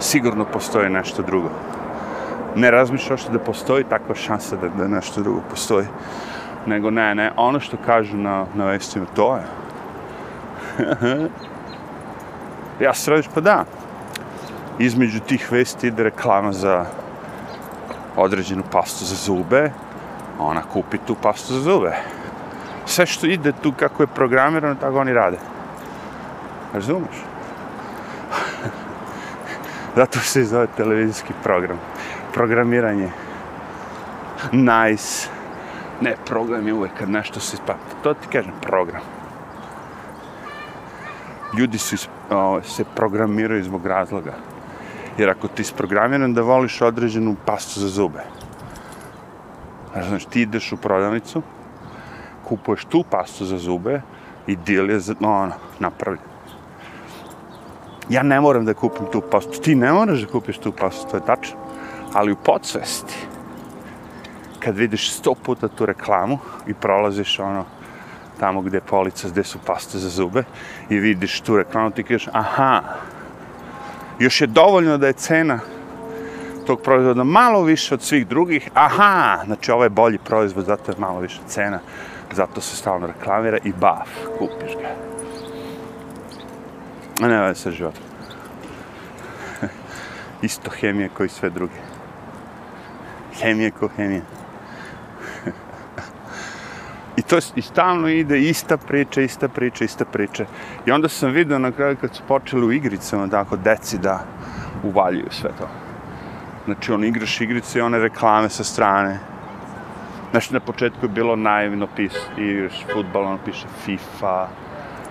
sigurno 0.00 0.44
postoji 0.44 0.90
nešto 0.90 1.22
drugo. 1.22 1.48
Ne 2.56 2.70
razmišljaš 2.70 3.26
da 3.26 3.38
postoji 3.38 3.84
takva 3.84 4.14
šansa 4.14 4.56
da, 4.56 4.68
da 4.68 4.88
nešto 4.88 5.22
drugo 5.22 5.40
postoji. 5.50 5.86
Nego 6.66 6.90
ne, 6.90 7.14
ne, 7.14 7.32
ono 7.36 7.60
što 7.60 7.76
kažu 7.86 8.16
na, 8.16 8.46
na 8.54 8.64
vestima, 8.64 9.06
to 9.16 9.36
je. 9.36 9.42
ja 12.86 12.94
se 12.94 13.10
radiš, 13.10 13.26
pa 13.34 13.40
da. 13.40 13.64
Između 14.78 15.20
tih 15.20 15.52
vesti 15.52 15.86
ide 15.86 16.02
reklama 16.02 16.52
za 16.52 16.84
određenu 18.16 18.62
pastu 18.72 19.04
za 19.04 19.14
zube, 19.14 19.70
ona 20.38 20.62
kupi 20.62 20.98
tu 20.98 21.14
pastu 21.22 21.54
za 21.54 21.60
zube. 21.60 21.92
Sve 22.86 23.06
što 23.06 23.26
ide 23.26 23.52
tu 23.62 23.72
kako 23.72 24.02
je 24.02 24.06
programirano, 24.06 24.74
tako 24.74 25.00
oni 25.00 25.12
rade. 25.12 25.38
Razumeš? 26.74 27.16
Zato 29.96 30.18
se 30.18 30.44
zove 30.44 30.66
televizijski 30.76 31.32
program. 31.42 31.78
Programiranje. 32.32 33.10
Nice. 34.52 35.28
Ne, 36.00 36.14
program 36.26 36.66
je 36.66 36.74
uvek 36.74 36.92
kad 36.98 37.10
nešto 37.10 37.40
se 37.40 37.54
ispa... 37.54 37.74
To 38.02 38.14
ti 38.14 38.28
kažem, 38.32 38.52
program. 38.60 39.00
Ljudi 41.58 41.78
su 41.78 41.94
is, 41.94 42.08
o, 42.30 42.60
se 42.62 42.84
programiraju 42.84 43.64
zbog 43.64 43.86
razloga. 43.86 44.32
Jer 45.18 45.30
ako 45.30 45.48
ti 45.48 45.62
isprogramiran 45.62 46.34
da 46.34 46.42
voliš 46.42 46.80
određenu 46.82 47.36
pastu 47.46 47.80
za 47.80 47.88
zube, 47.88 48.22
znači 50.08 50.28
ti 50.28 50.40
ideš 50.40 50.72
u 50.72 50.76
prodavnicu, 50.76 51.42
kupuješ 52.44 52.84
tu 52.84 53.04
pastu 53.10 53.44
za 53.44 53.58
zube 53.58 54.00
i 54.46 54.56
dil 54.56 54.90
je 54.90 55.00
ono, 55.20 55.52
napravljen 55.78 56.36
ja 58.08 58.22
ne 58.22 58.40
moram 58.40 58.64
da 58.64 58.74
kupim 58.74 59.06
tu 59.12 59.20
pastu. 59.30 59.60
Ti 59.62 59.74
ne 59.74 59.92
moraš 59.92 60.20
da 60.20 60.26
kupiš 60.26 60.58
tu 60.58 60.72
pastu, 60.72 61.10
to 61.10 61.16
je 61.16 61.26
tačno. 61.26 61.56
Ali 62.12 62.32
u 62.32 62.36
podsvesti, 62.36 63.14
kad 64.60 64.76
vidiš 64.76 65.12
sto 65.12 65.34
puta 65.34 65.68
tu 65.68 65.86
reklamu 65.86 66.38
i 66.66 66.74
prolaziš 66.74 67.38
ono 67.38 67.64
tamo 68.40 68.60
gde 68.62 68.76
je 68.76 68.80
polica, 68.80 69.28
gde 69.28 69.44
su 69.44 69.58
paste 69.66 69.98
za 69.98 70.08
zube 70.08 70.44
i 70.88 70.98
vidiš 70.98 71.40
tu 71.40 71.56
reklamu, 71.56 71.90
ti 71.90 72.02
kažeš, 72.02 72.28
aha, 72.32 72.82
još 74.18 74.40
je 74.40 74.46
dovoljno 74.46 74.98
da 74.98 75.06
je 75.06 75.12
cena 75.12 75.60
tog 76.66 76.80
proizvoda 76.82 77.24
malo 77.24 77.62
više 77.62 77.94
od 77.94 78.02
svih 78.02 78.26
drugih, 78.26 78.70
aha, 78.74 79.38
znači 79.44 79.70
ovo 79.70 79.82
je 79.82 79.90
bolji 79.90 80.18
proizvod, 80.18 80.64
zato 80.64 80.92
je 80.92 80.98
malo 80.98 81.20
više 81.20 81.40
cena, 81.46 81.80
zato 82.32 82.60
se 82.60 82.76
stalno 82.76 83.06
reklamira 83.06 83.58
i 83.64 83.72
baf, 83.72 84.08
kupiš 84.38 84.76
ga. 84.80 84.88
A 87.22 87.28
ne 87.28 87.40
veze 87.42 87.60
sa 87.60 87.70
životom. 87.70 88.02
Isto 90.42 90.70
hemija 90.70 91.08
koji 91.16 91.28
sve 91.28 91.50
druge. 91.50 91.74
Hemija 93.40 93.70
ko 93.70 93.88
hemija. 93.96 94.35
To 97.30 97.38
i 97.56 97.62
stalno 97.62 98.08
ide 98.08 98.40
ista 98.40 98.76
priča, 98.76 99.20
ista 99.20 99.48
priča, 99.48 99.84
ista 99.84 100.04
priča. 100.04 100.44
I 100.86 100.90
onda 100.90 101.08
sam 101.08 101.30
vidio 101.30 101.58
na 101.58 101.72
kraju 101.72 101.96
kad 102.00 102.14
su 102.14 102.22
počeli 102.28 102.66
u 102.66 102.72
igricama, 102.72 103.28
tako, 103.28 103.56
deci 103.56 103.98
da 103.98 104.24
uvaljuju 104.82 105.26
sve 105.30 105.50
to. 105.58 105.68
Znači, 106.64 106.92
on 106.92 107.04
igraš 107.04 107.40
igrice 107.40 107.78
i 107.78 107.82
one 107.82 107.98
reklame 107.98 108.48
sa 108.48 108.64
strane. 108.64 109.18
Znači, 110.30 110.54
na 110.54 110.60
početku 110.60 111.06
je 111.06 111.08
bilo 111.08 111.36
naivno 111.36 111.86
pis, 111.96 112.12
igraš 112.36 112.84
futbal, 112.92 113.24
ono 113.24 113.38
piše 113.44 113.66
FIFA, 113.84 114.48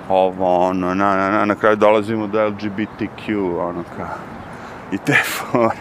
ovo, 0.10 0.68
ono, 0.68 0.94
na, 0.94 1.16
na, 1.16 1.30
na, 1.30 1.46
na 1.46 1.56
kraju 1.56 1.76
dolazimo 1.76 2.28
do 2.28 2.48
LGBTQ, 2.48 3.58
ono, 3.60 3.84
ka, 3.98 4.08
i 4.92 4.98
te 4.98 5.14
fore. 5.24 5.78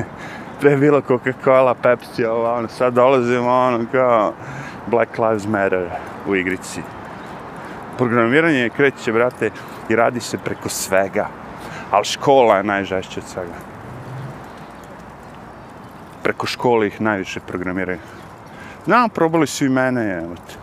Pre 0.60 0.70
je 0.70 0.76
bilo 0.76 1.00
Coca-Cola, 1.00 1.74
Pepsi, 1.82 2.24
ovo, 2.24 2.54
ono, 2.54 2.68
sad 2.68 2.94
dolazimo, 2.94 3.50
ono, 3.50 3.86
kao, 3.92 4.32
Black 4.90 5.18
Lives 5.18 5.46
Matter 5.46 5.90
u 6.26 6.36
igrici. 6.36 6.82
Programiranje 7.98 8.70
kreće, 8.76 9.12
brate, 9.12 9.50
i 9.88 9.96
radi 9.96 10.20
se 10.20 10.38
preko 10.38 10.68
svega. 10.68 11.28
Ali 11.90 12.04
škola 12.04 12.56
je 12.56 12.64
najžešća 12.64 13.20
od 13.20 13.26
svega. 13.26 13.54
Preko 16.22 16.46
škole 16.46 16.86
ih 16.86 17.00
najviše 17.00 17.40
programiraju. 17.40 17.98
Znam, 18.84 19.10
probali 19.10 19.46
su 19.46 19.64
i 19.64 19.68
mene, 19.68 20.22
evo 20.24 20.34
te 20.34 20.60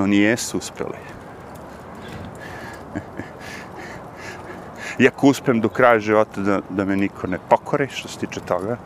no 0.00 0.06
nijesu 0.06 0.58
uspjeli. 0.58 0.96
Iako 4.98 5.26
uspem 5.26 5.60
do 5.60 5.68
kraja 5.68 5.98
života 6.00 6.40
da, 6.40 6.60
da 6.70 6.84
me 6.84 6.96
niko 6.96 7.26
ne 7.26 7.38
pokore, 7.48 7.88
što 7.88 8.08
se 8.08 8.18
tiče 8.18 8.40
toga, 8.40 8.76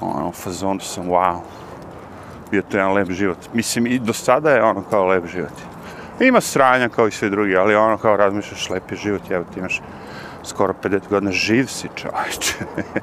ono, 0.00 0.28
u 0.28 0.32
fazonu 0.32 0.80
sam, 0.80 1.06
wow, 1.06 1.40
bio 2.50 2.62
to 2.62 2.76
jedan 2.76 2.92
lep 2.92 3.10
život. 3.10 3.38
Mislim, 3.54 3.86
i 3.86 3.98
do 3.98 4.12
sada 4.12 4.50
je 4.50 4.62
ono 4.62 4.82
kao 4.90 5.06
lep 5.06 5.26
život. 5.26 5.52
Ima 6.20 6.40
sranja 6.40 6.88
kao 6.88 7.08
i 7.08 7.10
svi 7.10 7.30
drugi, 7.30 7.56
ali 7.56 7.74
ono 7.74 7.98
kao 7.98 8.16
razmišljaš 8.16 8.70
lep 8.70 8.90
je 8.90 8.96
život, 8.96 9.30
evo 9.30 9.44
ti 9.54 9.60
imaš 9.60 9.80
skoro 10.42 10.74
50 10.82 11.00
godina, 11.10 11.32
živ 11.32 11.66
si 11.66 11.88
čovječ. 11.94 12.54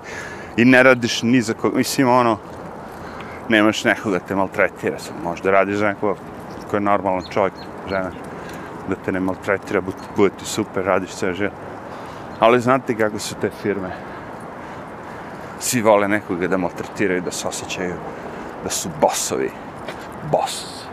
I 0.58 0.66
ne 0.66 0.84
radiš 0.84 1.24
ni 1.24 1.42
za 1.42 1.54
koga, 1.54 1.78
mislim, 1.78 2.10
ono, 2.10 2.38
nemaš 3.50 3.84
nekoga 3.84 4.20
te 4.20 4.36
maltretira, 4.36 5.00
sam 5.00 5.16
možda 5.24 5.52
radiš 5.52 5.76
za 5.76 5.88
nekoga 5.88 6.20
ko 6.70 6.76
je 6.76 6.82
normalan 6.82 7.24
čovjek, 7.34 7.54
žena, 7.90 8.12
da 8.90 8.96
te 8.96 9.12
ne 9.12 9.20
maltretira, 9.20 9.82
bude, 9.82 9.98
bude 10.16 10.30
ti 10.40 10.46
super, 10.46 10.86
radiš 10.86 11.10
sve 11.10 11.34
život. 11.34 11.54
Ali 12.40 12.62
znate 12.62 12.98
kako 12.98 13.20
su 13.20 13.36
te 13.42 13.50
firme? 13.62 13.90
Svi 15.60 15.82
vole 15.82 16.08
nekoga 16.08 16.48
da 16.48 16.58
maltretiraju, 16.58 17.22
da 17.22 17.32
se 17.32 17.48
osjećaju 17.48 17.94
da 18.64 18.70
su 18.70 18.90
bosovi. 19.02 19.52
Bos. 20.32 20.84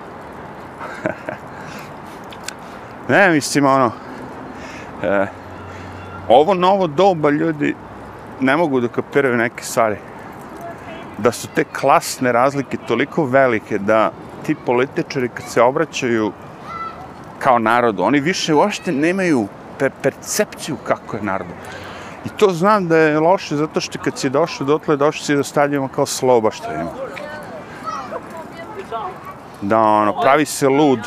ne, 3.09 3.31
mislim, 3.31 3.67
ono, 3.67 3.93
e, 5.03 5.27
ovo 6.29 6.55
novo 6.55 6.87
doba 6.87 7.31
ljudi 7.31 7.75
ne 8.41 8.57
mogu 8.57 8.81
da 8.81 8.89
kapiraju 8.89 9.37
neke 9.37 9.65
stvari. 9.65 9.97
Da 11.19 11.33
su 11.33 11.49
te 11.55 11.65
klasne 11.65 12.33
razlike 12.33 12.77
toliko 12.89 13.25
velike 13.25 13.79
da 13.79 14.11
ti 14.47 14.55
političari 14.55 15.29
kad 15.29 15.49
se 15.49 15.63
obraćaju 15.63 16.33
kao 17.39 17.59
narodu, 17.59 18.03
oni 18.03 18.21
više 18.21 18.55
uopšte 18.55 18.93
nemaju 18.93 19.49
per 19.79 19.91
percepciju 20.03 20.77
kako 20.77 21.17
je 21.17 21.23
narod. 21.23 21.47
I 22.25 22.29
to 22.29 22.51
znam 22.51 22.89
da 22.89 22.97
je 22.97 23.21
loše 23.21 23.57
zato 23.57 23.81
što 23.81 23.99
kad 23.99 24.19
si 24.19 24.31
došao 24.31 24.67
dotle, 24.67 24.97
došao 24.97 25.25
si 25.25 25.37
da 25.37 25.43
stavljamo 25.43 25.89
kao 25.89 26.07
sloba 26.07 26.51
što 26.51 26.73
ima. 26.73 26.91
Da, 29.65 29.79
ono, 29.79 30.21
pravi 30.21 30.47
se 30.47 30.69
lud 30.69 31.01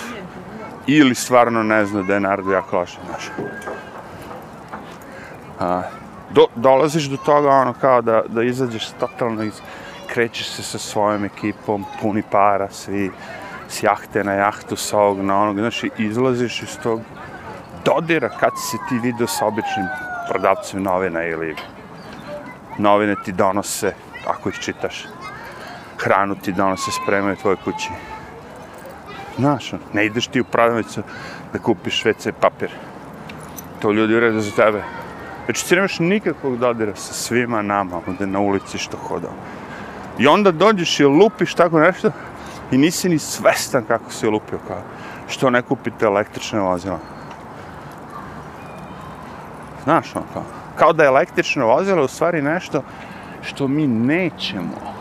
ili 0.87 1.15
stvarno 1.15 1.63
ne 1.63 1.85
zna 1.85 2.01
da 2.01 2.13
je 2.13 2.19
narod 2.19 2.47
jako 2.47 2.77
loše, 2.77 2.97
znaš. 3.05 3.29
A, 5.59 5.81
do, 6.29 6.47
dolaziš 6.55 7.03
do 7.03 7.17
toga, 7.17 7.49
ono, 7.49 7.73
kao 7.73 8.01
da, 8.01 8.21
da 8.27 8.43
izađeš 8.43 8.89
totalno 8.99 9.43
iz, 9.43 9.61
krećeš 10.07 10.47
se 10.49 10.63
sa 10.63 10.77
svojom 10.77 11.25
ekipom, 11.25 11.85
puni 12.01 12.23
para, 12.31 12.69
svi 12.69 13.11
s 13.67 13.83
jahte 13.83 14.23
na 14.23 14.33
jahtu, 14.33 14.75
sa 14.75 14.97
ovog 14.97 15.21
na 15.21 15.41
onog, 15.41 15.59
znači, 15.59 15.89
izlaziš 15.97 16.63
iz 16.63 16.77
tog 16.83 17.01
dodira 17.85 18.29
kad 18.29 18.51
se 18.71 18.77
ti 18.89 18.99
vidio 18.99 19.27
sa 19.27 19.45
običnim 19.45 19.85
prodavcem 20.29 20.83
novina 20.83 21.23
ili 21.23 21.55
novine 22.77 23.15
ti 23.25 23.31
donose, 23.31 23.93
ako 24.27 24.49
ih 24.49 24.55
čitaš, 24.59 25.05
hranu 25.97 26.35
ti 26.35 26.51
donose, 26.51 26.91
spremaju 26.91 27.35
tvoje 27.35 27.55
kući. 27.63 27.89
Znaš, 29.37 29.73
ono, 29.73 29.83
ne 29.93 30.05
ideš 30.05 30.27
ti 30.27 30.41
u 30.41 30.43
prodavnicu 30.43 31.01
da 31.53 31.59
kupiš 31.59 32.03
WC 32.03 32.31
papir. 32.41 32.69
To 33.81 33.91
ljudi 33.91 34.15
urede 34.15 34.41
za 34.41 34.51
tebe. 34.51 34.83
Znači 35.45 35.65
ti 35.65 35.75
nemaš 35.75 35.99
nikakvog 35.99 36.57
dodira 36.57 36.95
sa 36.95 37.13
svima 37.13 37.61
nama, 37.61 38.01
ovde 38.07 38.27
na 38.27 38.39
ulici 38.39 38.77
što 38.77 38.97
hodao. 38.97 39.33
I 40.19 40.27
onda 40.27 40.51
dođeš 40.51 40.99
i 40.99 41.05
lupiš 41.05 41.53
tako 41.53 41.79
nešto 41.79 42.11
i 42.71 42.77
nisi 42.77 43.09
ni 43.09 43.19
svestan 43.19 43.83
kako 43.87 44.11
si 44.11 44.27
lupio, 44.27 44.59
kao 44.67 44.81
što 45.27 45.49
ne 45.49 45.61
kupite 45.61 46.05
električne 46.05 46.59
vozila. 46.59 46.99
Znaš, 49.83 50.15
ono 50.15 50.25
kao, 50.33 50.43
kao 50.75 50.93
da 50.93 51.03
je 51.03 51.07
električno 51.07 51.65
vozilo 51.65 52.05
u 52.05 52.07
stvari 52.07 52.41
nešto 52.41 52.83
što 53.41 53.67
mi 53.67 53.87
nećemo. 53.87 54.96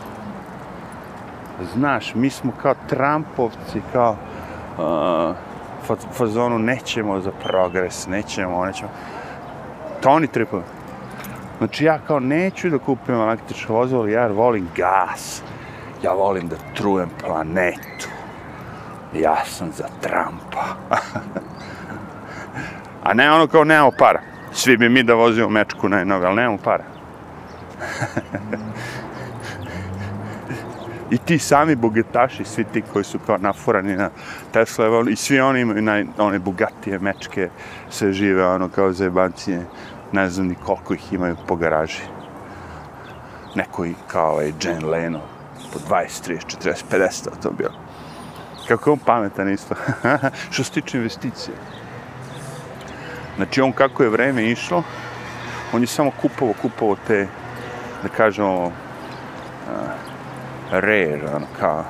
Znaš, 1.73 2.15
mi 2.15 2.29
smo 2.29 2.51
kao 2.61 2.73
Trumpovci, 2.89 3.81
kao 3.93 4.15
uh, 4.77 5.35
fazonu 6.13 6.59
nećemo 6.59 7.21
za 7.21 7.31
progres, 7.31 8.07
nećemo, 8.07 8.65
nećemo. 8.65 8.89
To 10.01 10.09
oni 10.09 10.27
tripuju. 10.27 10.63
Znači 11.57 11.85
ja 11.85 11.99
kao 12.07 12.19
neću 12.19 12.69
da 12.69 12.77
kupim 12.77 13.15
električno 13.15 13.75
vozilo, 13.75 14.07
ja 14.07 14.27
volim 14.27 14.67
gas. 14.75 15.41
Ja 16.03 16.11
volim 16.11 16.47
da 16.47 16.55
trujem 16.75 17.09
planetu. 17.21 18.07
Ja 19.13 19.45
sam 19.45 19.71
za 19.71 19.87
Trumpa. 20.01 20.65
A 23.03 23.13
ne 23.13 23.31
ono 23.31 23.47
kao 23.47 23.63
nemamo 23.63 23.91
para. 23.99 24.21
Svi 24.51 24.77
bi 24.77 24.89
mi 24.89 25.03
da 25.03 25.13
vozimo 25.13 25.49
mečku 25.49 25.89
najnove, 25.89 26.27
ali 26.27 26.35
nemamo 26.35 26.57
para. 26.57 26.83
I 31.11 31.17
ti 31.17 31.39
sami 31.39 31.75
bogataši, 31.75 32.43
svi 32.45 32.63
ti 32.63 32.83
koji 32.93 33.05
su 33.05 33.19
kao 33.25 33.37
nafurani 33.37 33.95
na 33.95 34.09
Tesla, 34.51 35.03
i 35.09 35.15
svi 35.15 35.39
oni 35.39 35.61
imaju 35.61 35.81
naj, 35.81 36.05
one 36.17 36.39
bogatije 36.39 36.99
mečke, 36.99 37.49
sve 37.89 38.13
žive 38.13 38.47
ono 38.47 38.69
kao 38.69 38.93
zajebancije, 38.93 39.65
ne 40.11 40.29
znam 40.29 40.47
ni 40.47 40.55
koliko 40.55 40.93
ih 40.93 41.13
imaju 41.13 41.35
po 41.47 41.55
garaži. 41.55 42.01
Neko 43.55 43.85
i 43.85 43.93
kao 44.07 44.31
ovaj 44.31 44.51
Jane 44.61 44.85
Leno, 44.85 45.21
po 45.73 45.79
20, 45.79 46.29
30, 46.29 46.57
40, 46.63 46.83
50 46.91 47.29
automobila. 47.31 47.73
Kako 48.67 48.89
je 48.89 48.91
on 48.91 48.99
pametan 48.99 49.49
isto. 49.49 49.75
Što 50.51 50.63
se 50.63 50.71
tiče 50.71 50.97
investicije. 50.97 51.57
Znači 53.35 53.61
on 53.61 53.71
kako 53.71 54.03
je 54.03 54.09
vreme 54.09 54.51
išlo, 54.51 54.83
on 55.73 55.81
je 55.81 55.87
samo 55.87 56.11
kupovo, 56.21 56.53
kupovo 56.61 56.97
te, 57.07 57.27
da 58.03 58.09
kažemo, 58.09 58.65
uh, 58.65 60.06
rare, 60.71 61.19
ono, 61.35 61.45
kao, 61.59 61.83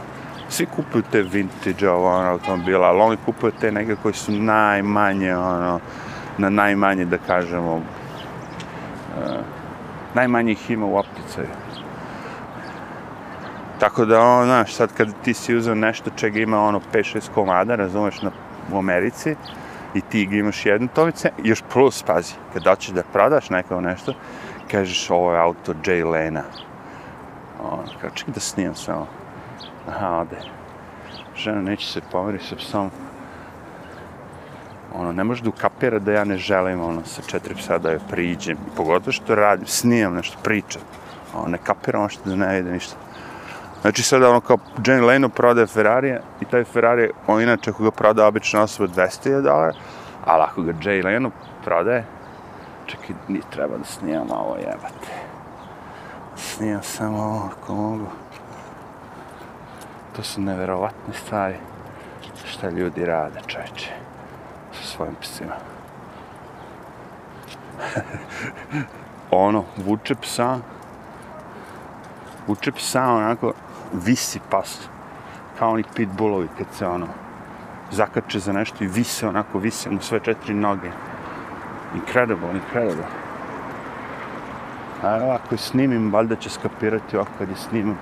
svi 0.50 0.66
kupuju 0.66 1.04
te 1.12 1.22
vintage 1.22 1.90
ono, 1.90 2.30
automobila, 2.30 2.88
ali 2.88 3.02
oni 3.02 3.18
kupuju 3.26 3.52
te 3.60 3.72
neke 3.72 3.96
koji 3.96 4.14
su 4.14 4.32
najmanje, 4.32 5.36
ono, 5.36 5.80
na 6.38 6.50
najmanje, 6.50 7.06
da 7.06 7.18
kažemo, 7.18 7.76
uh, 7.76 7.82
najmanje 10.14 10.52
ih 10.52 10.72
ima 10.72 10.86
u 10.86 10.98
opticaju. 10.98 11.48
Tako 13.80 14.06
da, 14.06 14.22
ono, 14.22 14.46
znaš, 14.46 14.74
sad 14.74 14.94
kad 14.98 15.14
ti 15.24 15.34
si 15.34 15.56
uzeo 15.56 15.76
nešto 15.76 16.10
čega 16.16 16.40
ima, 16.40 16.62
ono, 16.62 16.82
5-6 16.94 17.30
komada, 17.34 17.76
razumeš, 17.76 18.22
na, 18.22 18.32
u 18.74 18.78
Americi, 18.78 19.36
i 19.94 20.02
ti 20.02 20.26
ga 20.26 20.36
imaš 20.36 20.66
jednu 20.66 20.88
tovice, 20.88 21.32
još 21.44 21.64
plus, 21.74 22.04
pazi, 22.04 22.34
kad 22.54 22.64
hoćeš 22.68 22.90
da 22.90 23.04
prodaš 23.14 23.50
neko 23.50 23.82
nešto, 23.82 24.14
kažeš 24.72 25.10
ovo 25.10 25.34
je 25.34 25.40
auto 25.40 25.74
Jay 25.84 26.12
Lena. 26.12 26.44
Ono, 27.64 27.84
kao 28.02 28.10
ček 28.10 28.30
da 28.30 28.40
snimam 28.40 28.76
samo. 28.76 28.98
Ono. 28.98 29.08
Aha, 29.88 30.18
ode. 30.18 30.38
Žena 31.36 31.62
neće 31.62 31.88
se 31.88 32.02
pomeri 32.12 32.40
sa 32.40 32.56
psom. 32.56 32.92
Ono, 34.96 35.12
ne 35.12 35.24
može 35.24 35.44
da 35.44 35.50
ukapira 35.50 36.00
da 36.00 36.12
ja 36.12 36.24
ne 36.24 36.38
želim, 36.38 36.82
ono, 36.82 37.06
sa 37.06 37.22
četiri 37.22 37.56
psa 37.56 37.78
da 37.78 37.92
joj 37.92 38.00
priđem. 38.10 38.58
Pogotovo 38.76 39.12
što 39.12 39.36
radim, 39.36 39.68
snimam 39.68 40.16
nešto, 40.16 40.38
pričam. 40.44 40.82
Ono, 41.34 41.48
ne 41.48 41.58
kapira 41.58 42.00
ono 42.00 42.10
što 42.10 42.30
da 42.30 42.36
ne 42.36 42.56
vide 42.56 42.72
ništa. 42.72 42.96
Znači 43.82 44.04
sada 44.04 44.30
ono 44.30 44.42
kao 44.42 44.58
Jane 44.86 45.02
Leno 45.02 45.30
prodaje 45.30 45.68
Ferrari 45.68 46.18
i 46.42 46.46
taj 46.46 46.64
Ferrari, 46.64 47.10
on 47.28 47.42
inače 47.42 47.70
ako 47.70 47.84
ga 47.84 47.92
prodaje 47.92 48.28
obično 48.28 48.62
osoba 48.62 48.94
200.000 48.94 49.42
dolara, 49.42 49.74
ali 50.26 50.44
ako 50.44 50.62
ga 50.62 50.74
Jay 50.74 51.06
Leno 51.06 51.32
prodaje, 51.64 52.06
čekaj, 52.86 53.16
ni 53.28 53.42
treba 53.50 53.78
da 53.78 53.84
snimam 53.84 54.32
ovo 54.32 54.56
jebate. 54.56 55.27
Snimam 56.38 56.84
samo 56.84 57.18
ovo 57.18 57.50
ako 57.52 57.74
mogu. 57.74 58.08
To 60.16 60.24
su 60.24 60.42
neverovatne 60.42 61.14
stvari 61.14 61.56
šta 62.46 62.70
ljudi 62.70 63.06
rade 63.06 63.40
čoveče 63.48 63.92
sa 64.74 64.84
svojim 64.84 65.16
psima. 65.22 65.54
ono, 69.32 69.64
vuče 69.78 70.16
psa, 70.16 70.60
vuče 72.48 72.72
psa 72.72 73.04
onako, 73.04 73.54
visi 73.94 74.40
pas, 74.50 74.80
kao 75.60 75.72
oni 75.72 75.84
pitbullovi 75.96 76.48
kad 76.58 76.68
se 76.78 76.88
ono 76.88 77.08
zakače 77.92 78.40
za 78.40 78.54
nešto 78.54 78.84
i 78.84 78.88
vise 78.88 79.28
onako, 79.28 79.60
vise 79.60 79.90
mu 79.90 80.02
sve 80.02 80.20
četiri 80.20 80.54
noge. 80.54 80.92
Incredible, 81.96 82.50
incredible. 82.54 83.27
A 85.04 85.18
evo 85.18 85.32
ako 85.32 85.54
je 85.54 85.58
snimim, 85.58 86.14
valjda 86.14 86.36
će 86.36 86.50
skapirati 86.50 87.18
ovako 87.18 87.32
kad 87.38 87.50
je 87.50 87.56
snimim, 87.56 87.98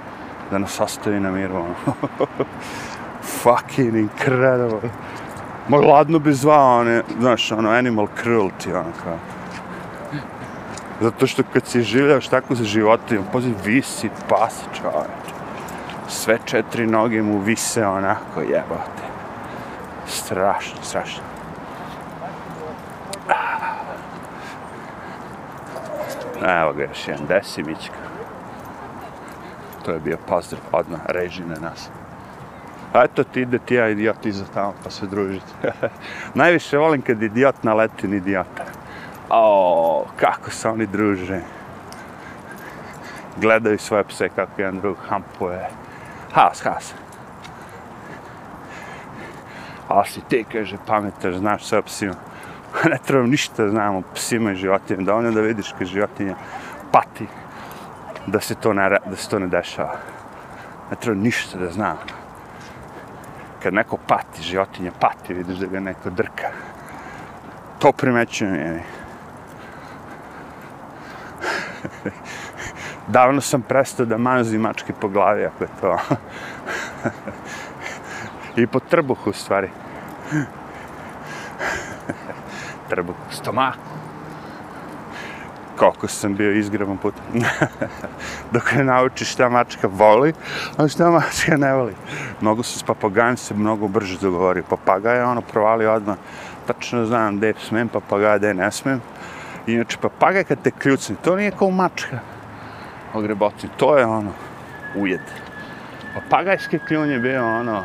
da 0.51 0.57
nas 0.57 0.79
ostavi 0.79 1.19
na 1.19 1.31
miru. 1.31 1.55
Ono. 1.55 1.75
Fucking 3.41 3.95
incredible. 3.95 4.89
Moj 5.67 5.85
ladno 5.85 6.19
bi 6.19 6.33
zvao 6.33 6.79
one, 6.79 7.03
znaš, 7.19 7.51
ono, 7.51 7.69
animal 7.69 8.07
cruelty, 8.23 8.75
ono 8.75 8.91
kao. 9.03 9.17
Zato 11.01 11.27
što 11.27 11.43
kad 11.53 11.67
si 11.67 11.81
življaš 11.81 12.27
tako 12.27 12.55
za 12.55 12.63
životima, 12.63 13.23
pozi, 13.31 13.53
visi 13.65 14.09
pas, 14.29 14.63
čovječ 14.73 15.25
sve 16.09 16.37
četiri 16.45 16.87
noge 16.87 17.21
mu 17.21 17.39
vise 17.39 17.87
onako 17.87 18.41
jebote. 18.41 19.05
Strašno, 20.07 20.77
strašno. 20.83 21.23
Evo 26.41 26.73
ga 26.73 26.83
još 26.83 27.07
jedan 27.07 27.25
desimićka. 27.27 27.95
To 29.85 29.91
je 29.91 29.99
bio 29.99 30.17
pozdrav 30.27 30.61
odmah, 30.71 30.99
režine 31.05 31.55
nas. 31.61 31.89
A 32.93 33.03
eto 33.03 33.23
ti 33.23 33.41
ide 33.41 33.59
ti 33.59 33.75
ja 33.75 33.89
idiot 33.89 34.25
iza 34.25 34.45
tamo 34.53 34.73
pa 34.83 34.89
se 34.89 35.05
družite. 35.05 35.73
Najviše 36.33 36.77
volim 36.77 37.01
kad 37.01 37.21
idiot 37.21 37.63
naleti 37.63 38.07
na 38.07 38.15
idiota. 38.15 38.63
O, 39.29 40.05
kako 40.15 40.51
se 40.51 40.69
oni 40.69 40.85
druže. 40.85 41.39
Gledaju 43.37 43.77
svoje 43.77 44.03
pse 44.03 44.29
kako 44.29 44.61
jedan 44.61 44.79
drug 44.79 44.97
hampuje. 45.09 45.69
Has, 46.33 46.61
has. 46.61 46.93
A 49.87 50.05
si 50.05 50.21
ti, 50.21 50.45
kaže, 50.51 50.77
pametaš, 50.87 51.35
znaš 51.35 51.65
sve 51.65 51.79
o 51.79 51.81
psima. 51.81 52.13
ne 52.91 52.97
trebam 53.05 53.29
ništa 53.29 53.63
da 53.63 53.69
znam 53.69 53.95
o 53.95 54.01
psima 54.13 54.51
i 54.51 54.55
životinjama. 54.55 55.05
Dovoljno 55.05 55.31
da 55.31 55.41
vidiš 55.41 55.73
kad 55.77 55.87
životinja 55.87 56.35
pati 56.91 57.27
da 58.27 58.39
se 58.39 58.55
to 58.55 58.73
ne, 58.73 58.89
da 59.05 59.15
se 59.15 59.29
to 59.29 59.39
ne 59.39 59.47
dešava. 59.47 59.95
Ne 60.91 60.97
treba 60.99 61.21
ništa 61.21 61.59
da 61.59 61.71
znam. 61.71 61.97
Kad 63.63 63.73
neko 63.73 63.97
pati, 64.07 64.41
životinja 64.41 64.91
pati, 64.99 65.33
vidiš 65.33 65.57
da 65.57 65.67
ga 65.67 65.79
neko 65.79 66.09
drka. 66.09 66.47
To 67.79 67.91
primećujem 67.91 68.55
je. 68.55 68.83
Davno 73.07 73.41
sam 73.41 73.61
prestao 73.61 74.05
da 74.05 74.17
manzi 74.17 74.57
mačke 74.57 74.93
po 74.93 75.07
glavi, 75.07 75.45
ako 75.45 75.63
je 75.63 75.69
to. 75.81 75.97
I 78.61 78.67
po 78.67 78.79
trbuhu, 78.79 79.29
u 79.29 79.33
stvari. 79.33 79.69
Trbuh 82.89 83.15
stomak. 83.31 83.77
Koliko 85.77 86.07
sam 86.07 86.35
bio 86.35 86.51
izgraban 86.51 86.97
put. 86.97 87.13
Dok 88.53 88.71
ne 88.71 88.83
naučiš 88.83 89.31
šta 89.31 89.49
mačka 89.49 89.87
voli, 89.91 90.33
a 90.77 90.87
šta 90.87 91.09
mačka 91.09 91.57
ne 91.57 91.73
voli. 91.73 91.95
Mnogo 92.41 92.63
su 92.63 92.79
s 92.79 92.83
papagajem 92.83 93.37
se 93.37 93.53
mnogo 93.53 93.87
brže 93.87 94.19
dogovori. 94.19 94.63
Papagaj 94.69 95.17
je 95.17 95.25
ono 95.25 95.41
provali 95.41 95.85
odmah. 95.85 96.15
Tačno 96.67 97.05
znam 97.05 97.37
gde 97.37 97.53
smem 97.67 97.89
papagaja, 97.89 98.37
gde 98.37 98.53
ne 98.53 98.71
smem. 98.71 99.01
Inače, 99.67 99.97
papagaj 100.01 100.43
kad 100.43 100.61
te 100.61 100.71
kljucni, 100.71 101.15
to 101.23 101.35
nije 101.35 101.51
kao 101.51 101.71
mačka 101.71 102.19
ogrebotni. 103.13 103.69
To 103.77 103.97
je 103.97 104.05
ono, 104.05 104.31
ujed. 104.95 105.21
Papagajski 106.13 106.79
kljun 106.79 107.09
je 107.09 107.19
bio 107.19 107.59
ono... 107.59 107.83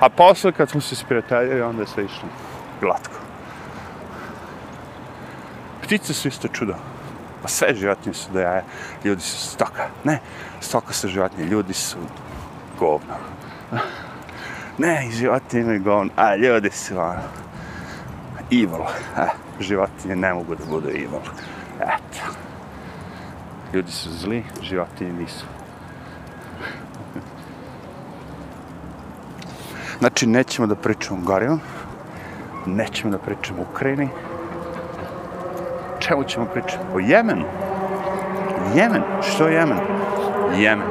A 0.00 0.08
posle 0.08 0.52
kad 0.52 0.70
smo 0.70 0.80
se 0.80 0.96
sprijateljili, 0.96 1.62
onda 1.62 1.82
je 1.82 1.86
sve 1.86 2.04
išlo 2.04 2.28
glatko. 2.80 3.19
Ptice 5.90 6.14
su 6.14 6.28
isto 6.28 6.48
čudo. 6.48 6.74
Pa 7.42 7.48
sve 7.48 7.74
životinje 7.74 8.14
su 8.14 8.32
da 8.32 8.40
jaja. 8.40 8.62
ljudi 9.04 9.22
su 9.22 9.36
stoka. 9.36 9.88
Ne, 10.04 10.18
stoka 10.60 10.92
su 10.92 11.08
životinje, 11.08 11.44
ljudi 11.44 11.74
su 11.74 11.96
govno. 12.78 13.14
Ne, 14.78 15.08
životinje 15.10 15.62
imaju 15.62 15.82
govno, 15.82 16.10
a 16.16 16.36
ljudi 16.36 16.70
su 16.70 16.98
ono, 16.98 17.22
evil. 18.50 18.86
E, 19.18 19.26
životinje 19.60 20.16
ne 20.16 20.34
mogu 20.34 20.54
da 20.54 20.64
budu 20.64 20.88
evil. 20.88 21.20
Eto. 21.80 22.22
Ljudi 23.72 23.92
su 23.92 24.10
zli, 24.12 24.44
životinje 24.62 25.12
nisu. 25.12 25.44
Znači, 29.98 30.26
nećemo 30.26 30.66
da 30.66 30.74
pričamo 30.74 31.20
o 31.20 31.24
Goriju, 31.24 31.58
nećemo 32.66 33.10
da 33.10 33.18
pričamo 33.18 33.62
o 33.62 33.66
Ukrajini, 33.72 34.08
čemu 36.00 36.24
ćemo 36.24 36.46
pričati? 36.46 36.84
O 36.94 36.98
Jemenu. 36.98 37.44
Jemen. 38.74 39.02
Što 39.22 39.48
je 39.48 39.54
Jemen? 39.54 39.78
Jemen. 40.56 40.86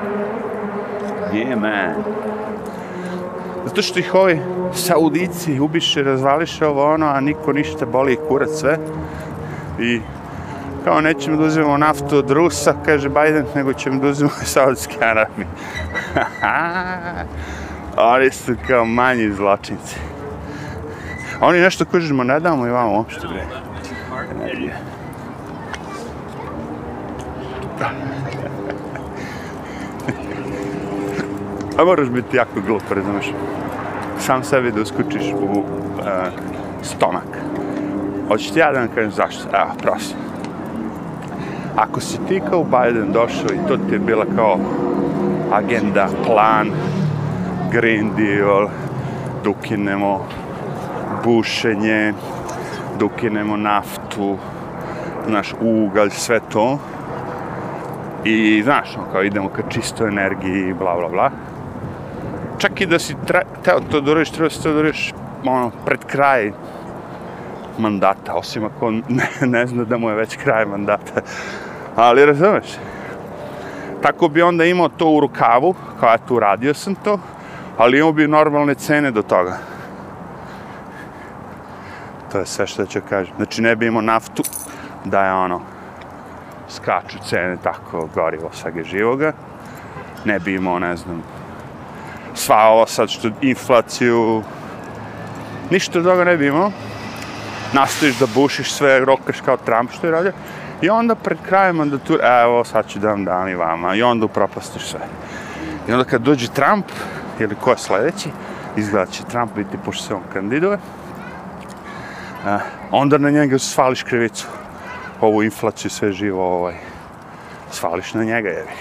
Jemen. 1.33 1.93
Zato 3.65 3.81
što 3.81 3.99
ih 3.99 4.15
ovi 4.15 4.39
Saudici 4.73 5.59
ubiše, 5.59 6.03
razvališe 6.03 6.67
ovo 6.67 6.93
ono, 6.93 7.05
a 7.05 7.19
niko 7.19 7.53
ništa 7.53 7.85
boli 7.85 8.17
kurac 8.27 8.49
sve. 8.49 8.77
I 9.79 10.01
kao 10.83 11.01
nećemo 11.01 11.37
da 11.37 11.43
uzmemo 11.43 11.77
naftu 11.77 12.17
od 12.17 12.31
Rusa, 12.31 12.73
kaže 12.85 13.09
Biden, 13.09 13.45
nego 13.55 13.73
ćemo 13.73 13.99
da 14.01 14.07
uzmemo 14.07 14.33
Saudijske 14.53 14.97
Arabije. 15.01 15.47
Oni 18.13 18.31
su 18.31 18.55
kao 18.67 18.85
manji 18.85 19.31
zločinci. 19.31 19.95
Oni 21.41 21.59
nešto 21.59 21.85
kužimo, 21.85 22.23
ne 22.23 22.39
damo 22.39 22.67
i 22.67 22.69
vamo 22.69 22.97
uopšte, 22.97 23.27
bre. 23.27 23.45
Ne, 24.39 24.73
A 31.77 31.83
moraš 31.85 32.07
biti 32.09 32.37
jako 32.37 32.61
glup, 32.67 32.83
razumeš? 32.91 33.31
Sam 34.19 34.43
sebi 34.43 34.71
da 34.71 34.81
uskučiš 34.81 35.23
u 35.33 35.59
uh, 35.59 35.65
stomak. 36.81 37.27
Hoćeš 38.27 38.51
ti 38.51 38.59
ja 38.59 38.71
da 38.71 38.79
vam 38.79 38.87
kažem 38.95 39.11
zašto? 39.11 39.43
Evo, 39.53 39.69
prosim. 39.81 40.17
Ako 41.75 41.99
si 41.99 42.17
ti 42.27 42.41
kao 42.49 42.63
Biden 42.63 43.11
došao 43.11 43.53
i 43.53 43.67
to 43.67 43.77
ti 43.77 43.93
je 43.93 43.99
bila 43.99 44.25
kao 44.35 44.59
agenda, 45.51 46.07
plan, 46.25 46.71
Green 47.71 48.11
Deal, 48.17 48.67
da 49.43 49.49
ukinemo 49.49 50.25
bušenje, 51.23 52.13
da 52.99 53.05
ukinemo 53.05 53.57
naftu, 53.57 54.37
naš 55.27 55.53
ugalj, 55.61 56.09
sve 56.09 56.39
to, 56.51 56.79
I 58.29 58.61
znaš, 58.63 58.97
on 58.97 59.11
kao 59.11 59.23
idemo 59.23 59.49
ka 59.49 59.61
čistoj 59.69 60.07
energiji, 60.07 60.73
bla, 60.73 60.95
bla, 60.95 61.09
bla. 61.09 61.31
Čak 62.57 62.81
i 62.81 62.85
da 62.85 62.99
si 62.99 63.15
tre, 63.27 63.41
teo 63.63 63.79
to 63.91 64.01
da 64.01 64.11
uradiš, 64.11 64.31
treba 64.31 64.49
si 64.49 64.63
to 64.63 64.73
da 64.73 64.79
uradiš, 64.79 65.13
ono, 65.45 65.71
pred 65.85 66.05
kraj 66.05 66.51
mandata, 67.77 68.33
osim 68.33 68.65
ako 68.65 68.91
ne, 68.91 69.29
ne 69.41 69.67
zna 69.67 69.83
da 69.83 69.97
mu 69.97 70.09
je 70.09 70.15
već 70.15 70.37
kraj 70.37 70.65
mandata. 70.65 71.21
Ali, 71.95 72.25
razumeš? 72.25 72.77
Tako 74.01 74.27
bi 74.27 74.41
onda 74.41 74.65
imao 74.65 74.89
to 74.89 75.09
u 75.09 75.19
rukavu, 75.19 75.75
kao 75.99 76.13
eto 76.13 76.23
tu 76.27 76.39
radio 76.39 76.73
sam 76.73 76.95
to, 76.95 77.19
ali 77.77 77.99
imao 77.99 78.11
bi 78.11 78.27
normalne 78.27 78.75
cene 78.75 79.11
do 79.11 79.21
toga. 79.21 79.57
To 82.31 82.39
je 82.39 82.45
sve 82.45 82.67
što 82.67 82.85
ću 82.85 82.99
kažem. 83.09 83.33
Znači, 83.35 83.61
ne 83.61 83.75
bi 83.75 83.87
imao 83.87 84.01
naftu, 84.01 84.43
da 85.05 85.25
je 85.25 85.33
ono, 85.33 85.61
skaču 86.69 87.17
cene 87.25 87.57
tako 87.63 88.09
gorivo 88.15 88.49
svega 88.53 88.83
živoga. 88.83 89.33
Ne 90.25 90.39
bi 90.39 90.53
imao, 90.53 90.79
ne 90.79 90.95
znam, 90.97 91.23
sva 92.33 92.67
ovo 92.67 92.85
sad 92.85 93.09
što 93.09 93.29
inflaciju, 93.41 94.43
ništa 95.69 95.99
od 95.99 96.05
toga 96.05 96.23
ne 96.23 96.37
bi 96.37 96.47
imao. 96.47 96.71
Nastojiš 97.73 98.19
da 98.19 98.27
bušiš 98.35 98.73
sve, 98.73 98.99
rokaš 98.99 99.41
kao 99.41 99.57
Trump 99.57 99.91
što 99.91 100.07
je 100.07 100.11
radio. 100.11 100.31
I 100.81 100.89
onda 100.89 101.15
pred 101.15 101.37
krajem 101.47 101.75
mandatura, 101.75 102.27
e, 102.27 102.41
evo 102.43 102.63
sad 102.63 102.87
ću 102.87 102.99
da 102.99 103.09
vam 103.09 103.25
dam 103.25 103.47
i 103.47 103.55
vama. 103.55 103.95
I 103.95 104.03
onda 104.03 104.25
upropastiš 104.25 104.83
sve. 104.83 104.99
I 105.87 105.91
onda 105.91 106.05
kad 106.05 106.21
dođe 106.21 106.47
Trump, 106.47 106.85
ili 107.39 107.55
ko 107.55 107.71
je 107.71 107.77
sledeći, 107.77 108.29
izgleda 108.77 109.11
će 109.11 109.23
Trump 109.23 109.55
biti 109.55 109.77
pošto 109.85 110.03
se 110.03 110.13
on 110.13 110.21
kandiduje, 110.33 110.77
e, 112.47 112.57
onda 112.91 113.17
na 113.17 113.29
njega 113.29 113.59
svališ 113.59 114.03
krivicu 114.03 114.47
ovu 115.21 115.43
inflaciju 115.43 115.91
sve 115.91 116.11
živo 116.11 116.57
ovaj, 116.57 116.75
svališ 117.71 118.13
na 118.13 118.23
njega, 118.23 118.49
jevi. 118.49 118.75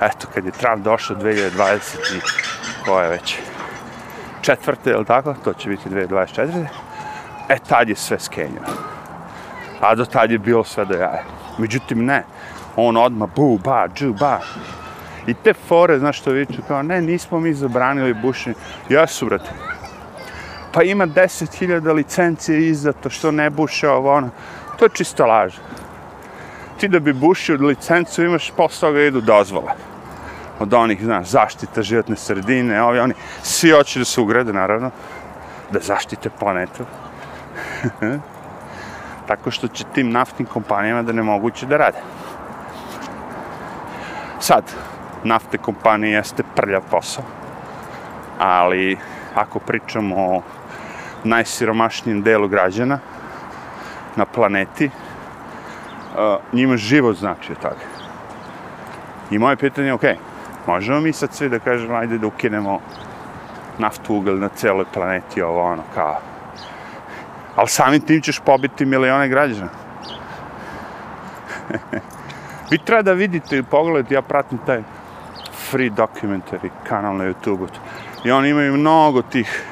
Eto, 0.00 0.26
kad 0.34 0.44
je 0.44 0.50
Trump 0.50 0.84
došao 0.84 1.16
2020 1.16 2.16
i 2.16 2.20
ko 2.84 3.00
je 3.00 3.08
već 3.08 3.38
četvrte, 4.40 4.90
je 4.90 5.04
tako? 5.04 5.34
To 5.44 5.52
će 5.52 5.68
biti 5.68 5.88
2024. 5.88 6.66
E, 7.48 7.58
tad 7.68 7.88
je 7.88 7.96
sve 7.96 8.18
skenjeno. 8.18 8.66
A 9.80 9.94
do 9.94 10.04
tad 10.04 10.30
je 10.30 10.38
bilo 10.38 10.64
sve 10.64 10.84
do 10.84 10.94
jaja. 10.94 11.24
Međutim, 11.58 12.04
ne. 12.04 12.24
On 12.76 12.96
odmah, 12.96 13.28
bu, 13.36 13.58
ba, 13.64 13.88
džu, 13.94 14.12
ba. 14.12 14.40
I 15.26 15.34
te 15.34 15.54
fore, 15.54 15.98
znaš 15.98 16.18
što 16.18 16.30
viču, 16.30 16.62
kao, 16.68 16.82
ne, 16.82 17.00
nismo 17.02 17.40
mi 17.40 17.54
zabranili 17.54 18.14
bušenje. 18.14 18.54
Jesu, 18.88 19.26
brate. 19.26 19.50
Pa 20.72 20.82
ima 20.82 21.06
10.000 21.06 21.94
licencije 21.94 22.68
izdato, 22.68 23.10
što 23.10 23.30
ne 23.30 23.50
buše 23.50 23.88
ovo, 23.88 24.12
ono. 24.12 24.30
To 24.78 24.84
je 24.84 24.88
čista 24.88 25.26
laž. 25.26 25.54
Ti 26.80 26.88
da 26.88 27.00
bi 27.00 27.12
bušio 27.12 27.56
licencu 27.60 28.22
imaš 28.22 28.50
posao 28.56 28.92
ga 28.92 29.00
idu 29.00 29.20
dozvole. 29.20 29.72
Od 30.58 30.74
onih, 30.74 31.04
znaš, 31.04 31.26
zaštita 31.26 31.82
životne 31.82 32.16
sredine, 32.16 32.82
ovi, 32.82 32.98
oni, 32.98 33.14
svi 33.42 33.70
hoće 33.70 33.98
da 33.98 34.04
se 34.04 34.20
ugrade, 34.20 34.52
naravno, 34.52 34.90
da 35.70 35.80
zaštite 35.80 36.30
planetu. 36.30 36.84
Tako 39.28 39.50
što 39.50 39.68
će 39.68 39.84
tim 39.94 40.10
naftnim 40.10 40.46
kompanijama 40.46 41.02
da 41.02 41.12
ne 41.12 41.22
moguće 41.22 41.66
da 41.66 41.76
rade. 41.76 41.98
Sad, 44.40 44.64
nafte 45.24 45.58
kompanije 45.58 46.12
jeste 46.12 46.42
prljav 46.56 46.82
posao, 46.90 47.24
ali 48.38 48.98
ako 49.34 49.58
pričamo 49.58 50.16
o 50.18 50.42
najsiromašnijem 51.24 52.22
delu 52.22 52.48
građana, 52.48 52.98
na 54.16 54.24
planeti, 54.24 54.86
uh, 54.86 54.92
njima 56.52 56.76
život 56.76 57.16
znači 57.16 57.52
od 57.52 57.58
toga. 57.58 57.84
I 59.30 59.38
moje 59.38 59.56
pitanje 59.56 59.86
je, 59.86 59.94
ok, 59.94 60.04
možemo 60.66 61.00
mi 61.00 61.12
sad 61.12 61.34
svi 61.34 61.48
da 61.48 61.58
kažemo, 61.58 61.94
ajde 61.94 62.18
da 62.18 62.26
ukinemo 62.26 62.80
naftu 63.78 64.14
ugalj 64.14 64.38
na 64.38 64.48
celoj 64.48 64.84
planeti, 64.94 65.42
ovo 65.42 65.62
ono, 65.62 65.82
kao. 65.94 66.20
Ali 67.56 67.68
samim 67.68 68.00
tim 68.00 68.22
ćeš 68.22 68.40
pobiti 68.44 68.84
milione 68.84 69.28
građana. 69.28 69.70
Vi 72.70 72.78
treba 72.78 73.02
da 73.02 73.12
vidite 73.12 73.58
i 73.58 73.62
pogledajte, 73.62 74.14
ja 74.14 74.22
pratim 74.22 74.58
taj 74.66 74.82
free 75.70 75.90
documentary 75.90 76.70
kanal 76.88 77.16
na 77.16 77.24
YouTube-u. 77.24 77.68
I 78.24 78.30
oni 78.30 78.48
imaju 78.48 78.76
mnogo 78.76 79.22
tih, 79.22 79.64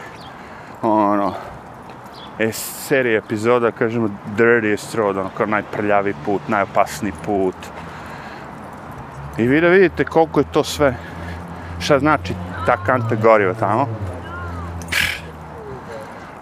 ono, 0.83 1.35
e, 2.39 2.53
serije 2.53 3.19
epizoda, 3.19 3.71
kažemo, 3.71 4.09
dirtiest 4.37 4.95
road, 4.95 5.17
ono, 5.17 5.31
kao 5.37 5.47
najprljavi 5.47 6.15
put, 6.25 6.43
najopasniji 6.49 7.13
put. 7.25 7.57
I 9.39 9.47
vi 9.47 9.61
da 9.61 9.69
vidite 9.69 10.05
koliko 10.05 10.41
je 10.41 10.53
to 10.53 10.65
sve, 10.65 10.97
šta 11.81 11.99
znači 11.99 12.35
ta 12.67 12.77
kanta 12.77 13.15
goriva 13.15 13.55
tamo. 13.55 13.89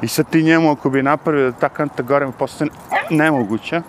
I 0.03 0.09
sad 0.09 0.27
ti 0.31 0.43
njemu, 0.43 0.71
ako 0.71 0.91
bi 0.91 1.03
napravio 1.03 1.51
da 1.51 1.59
ta 1.59 1.69
kanta 1.69 2.03
goriva 2.03 2.33
postane 2.33 2.71
nemoguća, 3.11 3.83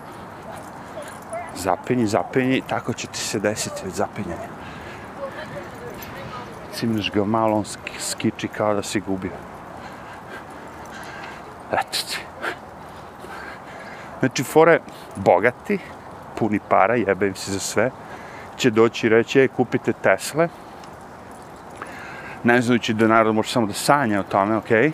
zapinji, 1.56 2.06
zapinji, 2.06 2.62
tako 2.68 2.92
će 2.92 3.06
ti 3.06 3.18
se 3.18 3.40
desiti 3.40 3.82
od 3.86 3.92
zapenjanja. 3.92 4.48
Cimneš 6.72 7.10
ga 7.10 7.24
malo, 7.24 7.56
on 7.56 7.64
skiči 7.98 8.48
kao 8.48 8.74
da 8.74 8.82
si 8.82 9.00
gubio. 9.00 9.53
Eto 11.74 11.98
ti. 12.10 12.18
Znači, 14.20 14.44
fore 14.44 14.80
bogati, 15.16 15.78
puni 16.38 16.60
para, 16.68 16.94
jebe 16.94 17.26
im 17.26 17.34
se 17.34 17.52
za 17.52 17.58
sve, 17.58 17.90
će 18.56 18.70
doći 18.70 19.06
i 19.06 19.10
reći, 19.10 19.40
ej, 19.40 19.48
kupite 19.48 19.92
Tesle, 19.92 20.48
ne 22.44 22.60
znajući 22.62 22.94
da 22.94 23.08
narod 23.08 23.34
može 23.34 23.52
samo 23.52 23.66
da 23.66 23.72
sanja 23.72 24.20
o 24.20 24.22
tome, 24.22 24.56
okej, 24.56 24.82
okay? 24.82 24.92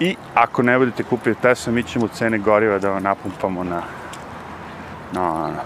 I 0.00 0.16
ako 0.34 0.62
ne 0.62 0.78
budete 0.78 1.02
kupili 1.02 1.34
Tesla, 1.34 1.72
mi 1.72 1.82
ćemo 1.82 2.08
cene 2.08 2.38
goriva 2.38 2.78
da 2.78 2.90
vam 2.90 3.02
napumpamo 3.02 3.64
na 3.64 3.82
no, 5.12 5.22
na 5.22 5.44
ono, 5.44 5.60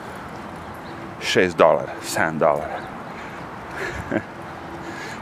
6 1.21 1.57
dolara, 1.57 1.93
7 2.03 2.39
dolara. 2.39 2.81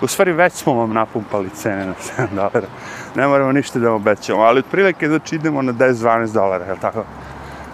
U 0.02 0.06
stvari 0.06 0.32
već 0.32 0.52
smo 0.52 0.74
vam 0.74 0.92
napumpali 0.92 1.50
cene 1.50 1.86
na 1.86 1.94
7 2.18 2.34
dolara. 2.34 2.66
Ne 3.14 3.26
moramo 3.26 3.52
ništa 3.52 3.78
da 3.78 3.92
obećamo, 3.92 4.42
ali 4.42 4.58
otprilike 4.58 5.08
znači 5.08 5.34
idemo 5.34 5.62
na 5.62 5.72
10-12 5.72 6.32
dolara, 6.32 6.64
je 6.64 6.80
tako? 6.80 7.04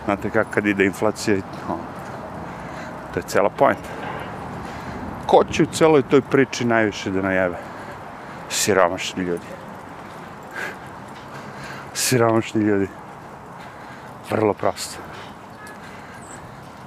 Znate 0.04 0.30
kako 0.30 0.50
kad 0.50 0.66
ide 0.66 0.84
inflacija, 0.84 1.36
no, 1.68 1.76
to 3.14 3.20
je 3.20 3.24
cela 3.26 3.50
pojenta. 3.50 3.88
Ko 5.26 5.44
će 5.44 5.62
u 5.62 5.66
celoj 5.66 6.02
toj 6.02 6.20
priči 6.20 6.64
najviše 6.64 7.10
da 7.10 7.22
najeve? 7.22 7.56
Siromašni 8.48 9.24
ljudi. 9.24 9.46
Siromašni 11.94 12.62
ljudi. 12.62 12.88
Vrlo 14.30 14.54
prosto. 14.54 14.98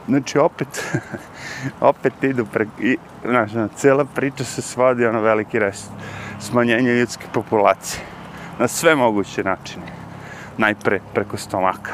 Znači, 0.07 0.37
opet, 0.37 0.83
opet 1.91 2.23
idu 2.23 2.45
pre... 2.45 2.65
I, 2.79 2.97
znaš, 3.25 3.55
ono, 3.55 3.69
na, 3.83 4.05
priča 4.15 4.43
se 4.43 4.61
svodi 4.61 5.05
ono 5.05 5.21
veliki 5.21 5.59
rest. 5.59 5.91
Smanjenje 6.39 6.93
ljudske 6.93 7.25
populacije. 7.33 8.16
Na 8.59 8.67
sve 8.67 8.95
moguće 8.95 9.43
načine. 9.43 9.85
Najpre 10.57 10.99
preko 11.13 11.37
stomaka. 11.37 11.91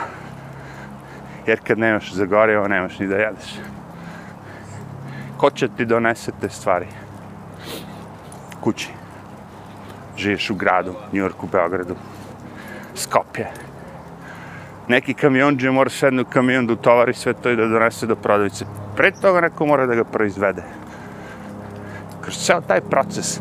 Jer 1.48 1.60
kad 1.68 1.80
nemaš 1.80 2.14
za 2.14 2.26
gorivo, 2.26 2.68
nemaš 2.68 3.00
ni 3.00 3.08
da 3.08 3.16
jedeš. 3.16 3.56
Ko 5.38 5.50
će 5.50 5.68
ti 5.68 5.86
donese 5.86 6.32
te 6.42 6.50
stvari? 6.50 6.88
Kući. 8.62 8.90
Živiš 10.18 10.50
u 10.50 10.56
gradu, 10.56 10.94
Njurku, 11.14 11.48
Beogradu, 11.52 11.96
Skopje, 12.96 13.48
neki 14.88 15.14
kamionđe 15.14 15.72
mora 15.72 15.90
sedne 15.90 16.22
u 16.22 16.26
kamion 16.26 16.68
da 16.68 16.74
utovari 16.74 17.14
sve 17.14 17.34
to 17.34 17.50
i 17.50 17.56
da 17.56 17.68
donese 17.68 18.08
do 18.08 18.16
prodavnice. 18.16 18.66
Pre 18.96 19.12
toga 19.12 19.42
neko 19.42 19.66
mora 19.66 19.86
da 19.86 19.96
ga 19.96 20.04
proizvede. 20.04 20.64
Kroz 22.22 22.38
ceo 22.46 22.62
taj 22.62 22.82
proces 22.82 23.40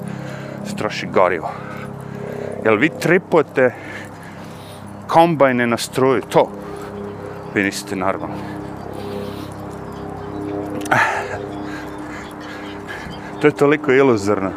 se 0.64 0.76
troši 0.76 1.06
gorivo. 1.06 1.50
Jel 2.64 2.76
vi 2.76 2.88
tripujete 2.88 3.74
kombajne 5.06 5.66
na 5.66 5.76
struju, 5.76 6.22
to? 6.28 6.48
Vi 7.54 7.62
niste 7.62 7.96
normalni. 7.96 8.42
To 13.40 13.46
je 13.46 13.52
toliko 13.52 13.92
iluzorno. 13.92 14.50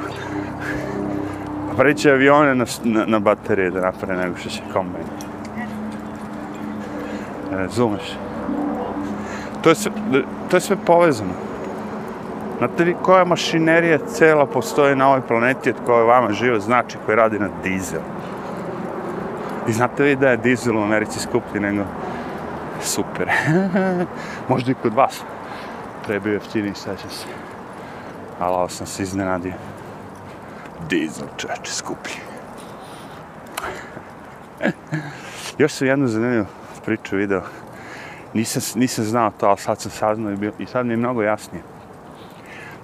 Preće 1.77 2.11
avione 2.11 2.55
na, 2.55 2.65
na, 2.83 3.05
na 3.05 3.19
baterije 3.19 3.71
da 3.71 3.81
napre 3.81 4.15
nego 4.15 4.37
što 4.37 4.49
će 4.49 4.61
kombajne 4.73 5.09
razumeš? 7.51 8.17
To 9.61 9.69
je 9.69 9.75
sve, 9.75 9.91
to 10.49 10.57
je 10.57 10.61
sve 10.61 10.77
povezano. 10.85 11.33
Znate 12.57 12.83
li 12.83 12.95
koja 13.01 13.25
mašinerija 13.25 13.97
cela 13.97 14.45
postoji 14.45 14.95
na 14.95 15.07
ovoj 15.07 15.21
planeti 15.21 15.69
od 15.69 15.75
koje 15.85 16.03
vama 16.03 16.31
živo 16.33 16.59
znači 16.59 16.97
koji 17.05 17.15
radi 17.15 17.39
na 17.39 17.49
dizel? 17.63 18.01
I 19.67 19.73
znate 19.73 20.03
li 20.03 20.15
da 20.15 20.29
je 20.29 20.37
dizel 20.37 20.77
u 20.77 20.83
Americi 20.83 21.19
skuplji 21.19 21.61
nego 21.61 21.83
super. 22.81 23.29
Možda 24.49 24.71
i 24.71 24.75
kod 24.81 24.93
vas. 24.93 25.21
Pre 26.05 26.21
jeftini, 26.31 26.75
seća 26.75 27.09
se. 27.09 27.25
Ali 28.39 28.55
ovo 28.55 28.69
sam 28.69 28.87
se 28.87 29.03
iznenadio. 29.03 29.53
Dizel 30.89 31.27
čeče 31.37 31.71
skuplji. 31.71 32.15
Još 35.57 35.73
sam 35.73 35.87
jednu 35.87 36.07
zanimljivu 36.07 36.45
priču 36.85 37.15
video. 37.15 37.41
Nisam, 38.33 38.79
nisam 38.79 39.05
znao 39.05 39.31
to, 39.39 39.47
ali 39.47 39.57
sad 39.57 39.79
sam 39.79 39.91
saznao 39.91 40.31
i, 40.31 40.35
bio, 40.35 40.51
i 40.59 40.65
sad 40.65 40.85
mi 40.85 40.93
je 40.93 40.97
mnogo 40.97 41.21
jasnije. 41.21 41.63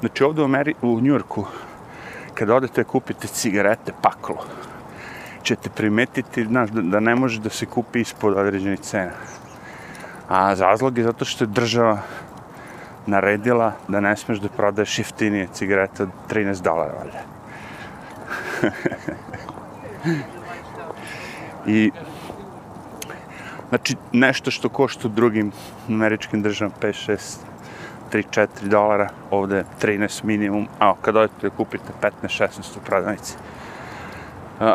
Znači 0.02 0.24
ovdje 0.24 0.42
u, 0.42 0.46
Ameri 0.46 0.74
u 0.82 1.02
Njurku, 1.02 1.46
kada 2.34 2.56
odete 2.56 2.84
kupite 2.84 3.28
cigarete 3.28 3.94
paklo, 4.02 4.46
ćete 5.44 5.70
primetiti 5.70 6.46
znaš, 6.46 6.70
da, 6.70 6.82
da 6.82 7.00
ne 7.00 7.16
može 7.16 7.40
da 7.40 7.50
se 7.50 7.66
kupi 7.66 8.02
ispod 8.02 8.38
određenih 8.38 8.80
cena. 8.80 9.12
A 10.30 10.54
razlog 10.54 10.98
je 10.98 11.04
zato 11.04 11.26
što 11.26 11.44
je 11.44 11.48
država 11.48 12.00
naredila 13.06 13.74
da 13.88 14.00
ne 14.00 14.16
smeš 14.18 14.40
da 14.40 14.50
prodaješ 14.50 15.00
jeftinije 15.00 15.48
cigarete 15.54 16.04
od 16.04 16.10
13 16.30 16.62
dolara, 16.62 16.94
valjda. 16.94 17.22
I 21.78 21.92
Znači, 23.72 23.96
nešto 24.12 24.52
što 24.52 24.70
košta 24.70 25.08
u 25.08 25.12
drugim 25.12 25.52
američkim 25.88 26.42
državama 26.42 26.76
5-6 26.82 27.38
3, 28.12 28.24
4 28.30 28.48
dolara, 28.62 29.10
ovde 29.32 29.56
je 29.56 29.66
13 29.82 30.24
minimum, 30.24 30.68
a 30.80 30.94
kad 31.02 31.16
odete 31.16 31.50
da 31.50 31.56
kupite 31.56 31.94
15, 32.02 32.12
16 32.24 32.78
u 32.78 32.86
prodavnici. 32.86 33.36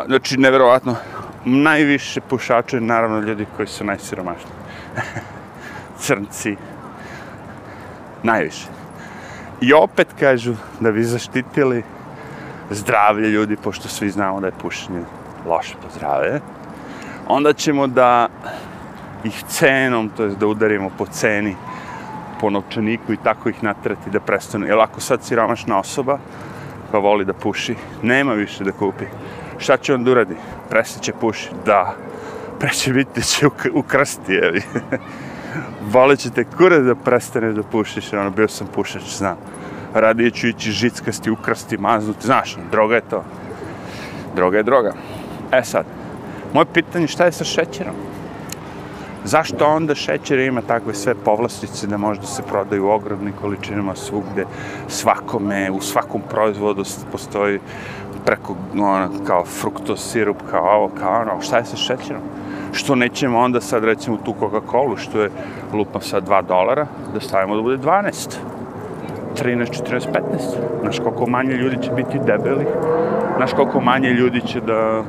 Znači, 0.07 0.37
neverovatno, 0.37 0.95
najviše 1.45 2.21
pušače, 2.21 2.81
naravno, 2.81 3.19
ljudi 3.19 3.45
koji 3.55 3.67
su 3.67 3.85
najsiromašniji. 3.85 4.53
Crnci. 6.03 6.55
Najviše. 8.23 8.67
I 9.61 9.73
opet 9.73 10.07
kažu 10.19 10.55
da 10.79 10.91
bi 10.91 11.03
zaštitili 11.03 11.83
zdravlje 12.69 13.29
ljudi, 13.29 13.55
pošto 13.55 13.87
svi 13.87 14.09
znamo 14.09 14.39
da 14.39 14.47
je 14.47 14.59
pušenje 14.61 15.01
loše 15.45 15.75
po 15.81 15.87
zdravlje, 15.95 16.39
onda 17.27 17.53
ćemo 17.53 17.87
da 17.87 18.27
ih 19.23 19.43
cenom, 19.47 20.09
to 20.09 20.23
je 20.23 20.29
da 20.29 20.47
udarimo 20.47 20.89
po 20.97 21.05
ceni, 21.05 21.55
po 22.41 22.49
novčaniku 22.49 23.13
i 23.13 23.17
tako 23.23 23.49
ih 23.49 23.63
natrati 23.63 24.09
da 24.09 24.19
prestanu. 24.19 24.65
Jer 24.65 24.79
ako 24.79 25.01
sad 25.01 25.23
siromašna 25.23 25.79
osoba 25.79 26.17
koja 26.91 27.01
voli 27.01 27.25
da 27.25 27.33
puši, 27.33 27.75
nema 28.01 28.33
više 28.33 28.63
da 28.63 28.71
kupi, 28.71 29.05
šta 29.57 29.77
će 29.77 29.93
on 29.93 30.03
da 30.03 30.11
uradi? 30.11 30.35
Prestaće 30.69 31.13
puši? 31.13 31.49
Da. 31.65 31.95
Preće 32.59 32.93
biti 32.93 33.21
će 33.21 33.47
ukrsti, 33.73 34.33
jevi. 34.33 34.61
Volit 35.93 36.19
ćete 36.19 36.43
kure 36.43 36.79
da 36.79 36.95
prestane 36.95 37.51
da 37.53 37.63
pušiš, 37.63 38.13
ono, 38.13 38.29
bio 38.29 38.47
sam 38.47 38.67
pušač, 38.67 39.03
znam. 39.03 39.37
Radije 39.93 40.31
ću 40.31 40.47
ići 40.47 40.71
žickasti, 40.71 41.31
ukrasti, 41.31 41.77
maznuti, 41.77 42.25
znaš, 42.25 42.57
ono, 42.57 42.65
droga 42.71 42.95
je 42.95 43.01
to. 43.01 43.23
Droga 44.35 44.57
je 44.57 44.63
droga. 44.63 44.93
E 45.51 45.63
sad, 45.63 45.85
moje 46.53 46.65
pitanje 46.73 47.07
šta 47.07 47.25
je 47.25 47.31
sa 47.31 47.43
šećerom? 47.43 47.95
Zašto 49.27 49.65
onda 49.67 49.95
šećer 49.95 50.39
ima 50.39 50.61
takve 50.61 50.93
sve 50.93 51.15
povlastice 51.15 51.87
da 51.87 51.97
možda 51.97 52.25
se 52.25 52.43
prodaju 52.43 52.85
u 52.85 52.89
ogromnim 52.89 53.33
količinama 53.41 53.95
svugde, 53.95 54.45
svakome, 54.87 55.71
u 55.71 55.81
svakom 55.81 56.21
proizvodu 56.29 56.83
postoji 57.11 57.59
preko, 58.25 58.55
ono, 58.73 59.09
kao 59.25 59.45
fruktos, 59.45 60.11
sirup, 60.11 60.37
kao 60.51 60.65
ovo, 60.65 60.89
kao 60.99 61.21
ono, 61.21 61.41
šta 61.41 61.57
je 61.57 61.65
sa 61.65 61.75
šećerom? 61.75 62.21
Što 62.73 62.95
nećemo 62.95 63.39
onda 63.39 63.61
sad 63.61 63.83
recimo 63.83 64.17
tu 64.25 64.33
Coca-Cola, 64.39 64.97
što 64.97 65.21
je 65.21 65.29
lupam 65.73 66.01
sad 66.01 66.27
2 66.27 66.47
dolara, 66.47 66.87
da 67.13 67.19
stavimo 67.19 67.55
da 67.55 67.61
bude 67.61 67.77
12. 67.77 68.37
13, 69.43 69.83
14, 69.83 70.07
15. 70.13 70.81
Znaš 70.81 70.99
koliko 70.99 71.29
manje 71.29 71.53
ljudi 71.53 71.83
će 71.83 71.91
biti 71.91 72.19
debeli. 72.19 72.65
Znaš 73.37 73.53
koliko 73.53 73.81
manje 73.81 74.09
ljudi 74.09 74.41
će 74.41 74.61
da 74.61 75.03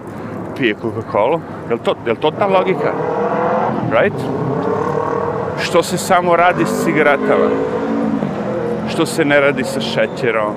pije 0.56 0.74
Coca-Cola. 0.74 1.40
Je 1.68 1.74
li 1.74 1.80
to, 1.80 1.94
je 2.06 2.12
li 2.12 2.18
to 2.18 2.30
ta 2.30 2.46
logika? 2.46 2.92
Right? 3.90 4.14
Što 5.62 5.82
se 5.82 5.98
samo 5.98 6.36
radi 6.36 6.64
s 6.66 6.84
cigaretama? 6.84 7.50
Što 8.88 9.06
se 9.06 9.24
ne 9.24 9.40
radi 9.40 9.64
sa 9.64 9.80
šećerom? 9.80 10.54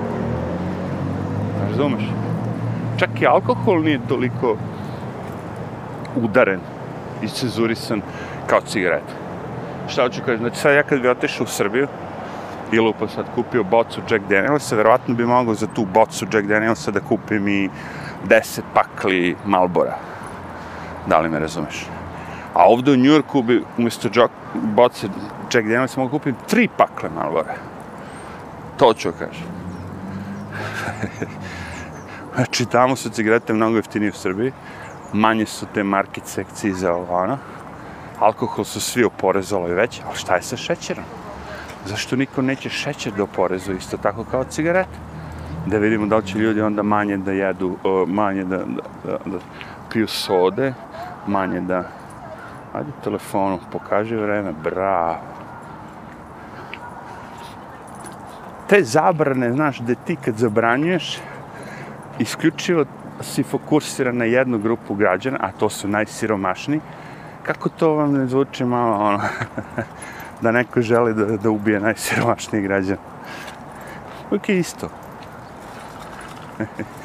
Razumeš? 1.68 2.02
Čak 2.96 3.20
i 3.20 3.26
alkohol 3.26 3.82
nije 3.82 4.00
toliko 4.08 4.56
udaren 6.16 6.60
i 7.22 7.28
cezurisan 7.28 8.02
kao 8.46 8.60
cigareta. 8.60 9.12
Šta 9.88 10.02
hoću 10.02 10.20
kažem? 10.24 10.38
Znači 10.38 10.56
sad 10.56 10.74
ja 10.74 10.82
kad 10.82 11.00
bi 11.00 11.08
otešao 11.08 11.44
u 11.44 11.46
Srbiju, 11.46 11.88
i 12.72 12.78
lupo 12.78 13.08
sad 13.08 13.24
kupio 13.34 13.64
bocu 13.64 14.00
Jack 14.10 14.24
Danielsa, 14.28 14.76
verovatno 14.76 15.14
bi 15.14 15.26
mogao 15.26 15.54
za 15.54 15.66
tu 15.66 15.86
bocu 15.94 16.26
Jack 16.32 16.46
Danielsa 16.46 16.90
da 16.90 17.00
kupim 17.00 17.48
i 17.48 17.70
10 18.28 18.60
pakli 18.74 19.36
Malbora. 19.44 19.96
Da 21.06 21.18
li 21.18 21.28
me 21.28 21.38
razumeš? 21.38 21.86
A 22.54 22.64
ovdje 22.66 22.94
u 22.94 22.96
Njurku 22.96 23.42
bi 23.42 23.64
umjesto 23.78 24.08
Jack, 24.14 24.32
boce 24.54 25.08
Jack 25.52 25.68
Daniels 25.68 25.96
mogu 25.96 26.10
kupiti 26.10 26.38
tri 26.48 26.68
pakle 26.76 27.10
Marlbora. 27.16 27.54
To 28.76 28.94
ću 28.94 29.12
kažem. 29.18 29.46
znači, 32.34 32.66
tamo 32.66 32.96
su 32.96 33.10
cigarete 33.10 33.52
mnogo 33.52 33.76
jeftinije 33.76 34.10
u 34.10 34.14
Srbiji. 34.14 34.52
Manje 35.12 35.46
su 35.46 35.66
te 35.74 35.82
market 35.82 36.26
sekcije 36.26 36.74
za 36.74 36.94
ovo, 36.94 37.36
Alkohol 38.18 38.64
su 38.64 38.80
svi 38.80 39.04
oporezali 39.04 39.74
već, 39.74 40.00
ali 40.06 40.16
šta 40.16 40.36
je 40.36 40.42
sa 40.42 40.56
šećerom? 40.56 41.04
zašto 41.86 42.16
niko 42.16 42.42
neće 42.42 42.68
šećer 42.68 43.12
da 43.12 43.22
oporezuje 43.22 43.76
isto 43.76 43.96
tako 43.96 44.24
kao 44.24 44.44
cigarete? 44.44 44.98
Da 45.66 45.78
vidimo 45.78 46.06
da 46.06 46.16
li 46.16 46.26
će 46.26 46.38
ljudi 46.38 46.60
onda 46.60 46.82
manje 46.82 47.16
da 47.16 47.32
jedu, 47.32 47.76
manje 48.06 48.44
da, 48.44 48.56
da, 48.56 48.82
da, 49.04 49.18
da 49.26 49.38
piju 49.92 50.08
sode, 50.08 50.74
manje 51.26 51.60
da... 51.60 52.01
Hajde 52.72 52.92
telefonu, 53.04 53.58
pokaži 53.72 54.16
vreme, 54.16 54.52
bravo. 54.64 55.16
Te 58.68 58.84
zabrane, 58.84 59.52
znaš, 59.52 59.78
da 59.78 59.94
ti 59.94 60.16
kad 60.16 60.36
zabranjuješ, 60.36 61.18
isključivo 62.18 62.84
si 63.20 63.42
fokusiran 63.42 64.16
na 64.16 64.24
jednu 64.24 64.58
grupu 64.58 64.94
građana, 64.94 65.38
a 65.40 65.52
to 65.52 65.68
su 65.68 65.88
najsiromašni, 65.88 66.80
kako 67.42 67.68
to 67.68 67.94
vam 67.94 68.12
ne 68.12 68.26
zvuči 68.26 68.64
malo, 68.64 68.96
ono, 69.04 69.20
da 70.42 70.52
neko 70.52 70.80
želi 70.80 71.14
da, 71.14 71.24
da 71.36 71.50
ubije 71.50 71.80
najsiromašniji 71.80 72.62
građan. 72.62 72.96
Ok, 74.30 74.48
isto. 74.48 74.88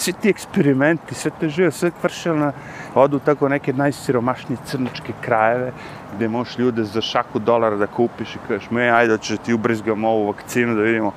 Svi 0.00 0.12
ti 0.12 0.30
eksperimenti, 0.30 1.14
sve 1.14 1.30
te 1.40 1.48
žive, 1.48 1.70
sve 1.70 1.90
kvršelna, 1.90 2.52
na 2.94 3.00
odu 3.02 3.18
tako 3.18 3.48
neke 3.48 3.72
najsiromašnije 3.72 4.58
crničke 4.64 5.12
krajeve, 5.20 5.72
gde 6.16 6.28
možeš 6.28 6.58
ljude 6.58 6.84
za 6.84 7.00
šaku 7.00 7.38
dolara 7.38 7.76
da 7.76 7.86
kupiš 7.86 8.34
i 8.34 8.38
kažeš, 8.48 8.70
me, 8.70 8.88
ajde, 8.90 9.18
će 9.18 9.36
ti 9.36 9.52
ubrizgam 9.52 10.04
ovu 10.04 10.26
vakcinu 10.26 10.74
da 10.74 10.82
vidimo, 10.82 11.12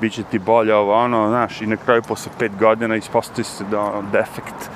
bit 0.00 0.12
će 0.12 0.22
ti 0.22 0.38
bolje 0.38 0.74
ovo, 0.74 0.94
ono, 0.94 1.28
znaš, 1.28 1.60
i 1.60 1.66
na 1.66 1.76
kraju 1.76 2.02
posle 2.02 2.32
pet 2.38 2.52
godina 2.58 2.96
ispostoji 2.96 3.44
se 3.44 3.64
da, 3.70 3.80
ono, 3.80 4.02
defekt. 4.12 4.70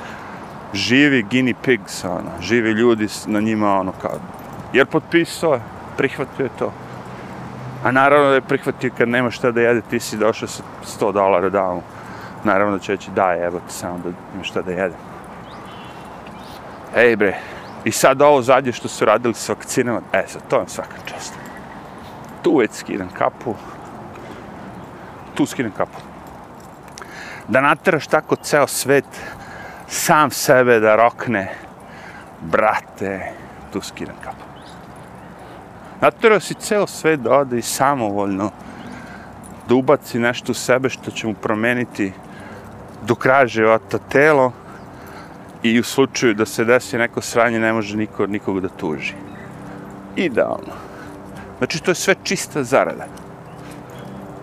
Živi 0.75 1.23
guinea 1.23 1.55
pigs, 1.63 2.05
ono, 2.05 2.31
živi 2.41 2.71
ljudi 2.71 3.09
na 3.27 3.41
njima, 3.41 3.75
ono, 3.81 3.93
kao, 4.03 4.21
jer 4.73 4.87
potpisao 4.87 5.55
je, 5.55 5.61
prihvatio 5.97 6.45
je 6.45 6.51
to. 6.59 6.73
A 7.85 7.91
naravno 7.91 8.29
da 8.29 8.35
je 8.35 8.41
prihvatio 8.41 8.91
kad 8.99 9.09
nema 9.09 9.31
šta 9.31 9.51
da 9.51 9.61
jede, 9.61 9.81
ti 9.81 10.01
si 10.01 10.17
došao 10.17 10.49
sa 10.49 10.63
100 11.01 11.13
dolara 11.13 11.49
da. 11.49 11.81
Naravno 12.45 12.73
da 12.73 12.79
će 12.79 12.93
reći 12.93 13.11
daj, 13.11 13.47
evo 13.47 13.61
ti 13.69 13.75
samo 13.75 13.99
da 13.99 14.09
imam 14.33 14.45
šta 14.45 14.63
da 14.63 14.71
jede. 14.71 14.95
Ej 16.97 17.17
bre, 17.17 17.37
i 17.85 17.93
sad 17.93 18.23
ovo 18.23 18.43
zadnje 18.43 18.73
što 18.73 18.89
su 18.89 19.05
radili 19.05 19.35
s 19.35 19.49
vakcinama, 19.49 20.01
e 20.13 20.25
sad, 20.27 20.43
to 20.49 20.57
vam 20.59 20.69
svaka 20.69 20.97
čast. 21.07 21.35
Tu 22.43 22.57
već 22.57 22.71
skidam 22.73 23.09
kapu. 23.19 23.55
Tu 25.35 25.47
skidam 25.47 25.73
kapu. 25.77 25.99
Da 27.49 27.61
nateraš 27.61 28.07
tako 28.07 28.37
ceo 28.37 28.67
svet, 28.67 29.05
sam 29.87 30.31
sebe 30.31 30.81
da 30.81 30.97
rokne, 30.97 31.55
brate, 32.41 33.33
tu 33.73 33.81
skidam 33.81 34.17
kapu. 34.25 34.49
Naterao 36.01 36.41
si 36.41 36.55
ceo 36.55 36.87
svet 36.87 37.21
da 37.21 37.33
ode 37.33 37.59
i 37.59 37.63
samovoljno 37.63 38.51
da 39.69 39.75
ubaci 39.75 40.19
nešto 40.19 40.53
u 40.53 40.55
sebe 40.55 40.89
što 40.89 41.11
će 41.11 41.27
mu 41.27 41.35
promeniti 41.35 42.13
do 43.09 43.15
kraja 43.15 43.47
života 43.47 43.99
telo 43.99 44.53
i 45.63 45.81
u 45.81 45.83
slučaju 45.83 46.35
da 46.35 46.47
se 46.47 46.65
desi 46.65 46.99
neko 46.99 47.21
sranje 47.21 47.61
ne 47.61 47.73
može 47.73 47.97
niko 47.97 48.27
nikog 48.27 48.61
da 48.61 48.69
tuži. 48.69 49.15
Idealno. 50.17 50.75
Znači 51.59 51.83
to 51.83 51.91
je 51.91 51.95
sve 51.95 52.15
čista 52.23 52.63
zarada. 52.65 53.07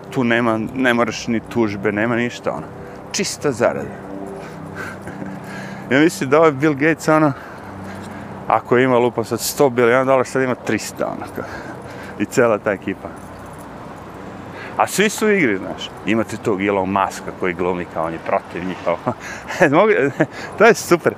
Tu 0.09 0.24
nema, 0.24 0.59
ne 0.74 0.93
moraš 0.93 1.28
ni 1.28 1.39
tužbe, 1.39 1.91
nema 1.91 2.16
ništa 2.16 2.51
ono. 2.51 2.68
Čista 3.11 3.51
zarada. 3.51 3.95
ja 5.91 5.99
mislim 5.99 6.30
da 6.30 6.39
ovaj 6.39 6.51
Bill 6.51 6.74
Gates 6.74 7.07
ono, 7.07 7.34
ako 8.47 8.78
ima 8.78 8.97
lupa 8.97 9.24
sad 9.24 9.39
100 9.39 9.70
bilijona 9.70 10.03
dolara, 10.03 10.24
sad 10.24 10.41
ima 10.41 10.55
300, 10.68 11.03
onako. 11.03 11.41
I 12.20 12.26
cela 12.26 12.57
ta 12.57 12.72
ekipa. 12.72 13.24
A 14.78 14.88
svi 14.88 15.09
su 15.09 15.26
u 15.26 15.30
igri, 15.30 15.57
znaš. 15.57 15.89
Imate 16.05 16.38
tog 16.38 16.63
Elon 16.63 16.89
Muska 16.89 17.32
koji 17.39 17.53
glumi 17.53 17.86
kao 17.93 18.05
on 18.05 18.13
je 18.13 18.19
protiv 18.26 18.67
njih. 18.67 18.78
to 20.57 20.65
je 20.65 20.73
super. 20.73 21.13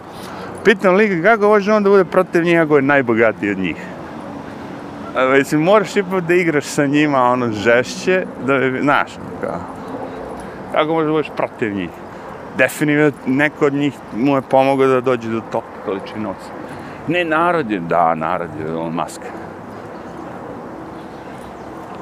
Pitam 0.63 0.95
li 0.95 1.23
kako 1.23 1.47
može 1.47 1.73
on 1.73 1.83
da 1.83 1.89
bude 1.89 2.05
protiv 2.05 2.43
njih 2.43 2.61
ako 2.61 2.75
je 2.75 2.81
najbogatiji 2.81 3.51
od 3.51 3.57
njih. 3.57 3.75
Mislim, 5.37 5.61
moraš 5.61 5.95
ipak 5.95 6.23
da 6.23 6.33
igraš 6.33 6.65
sa 6.65 6.85
njima 6.85 7.23
ono 7.23 7.51
žešće, 7.51 8.25
da 8.45 8.57
bi, 8.57 8.79
znaš, 8.81 9.11
kao, 9.41 9.59
kako 10.71 10.93
možeš 10.93 11.05
da 11.05 11.11
budeš 11.11 11.31
protiv 11.35 11.73
njih. 11.73 11.89
Definitivno 12.57 13.11
neko 13.25 13.65
od 13.65 13.73
njih 13.73 13.93
mu 14.15 14.35
je 14.35 14.41
pomogao 14.41 14.87
da 14.87 15.01
dođe 15.01 15.29
do 15.29 15.41
tog 15.51 15.63
količine 15.85 16.19
novca. 16.19 16.49
Ne, 17.07 17.25
narod 17.25 17.71
je, 17.71 17.79
da, 17.79 18.15
narod 18.15 18.49
je 18.59 18.71
Elon 18.71 18.93
Musk. 18.93 19.21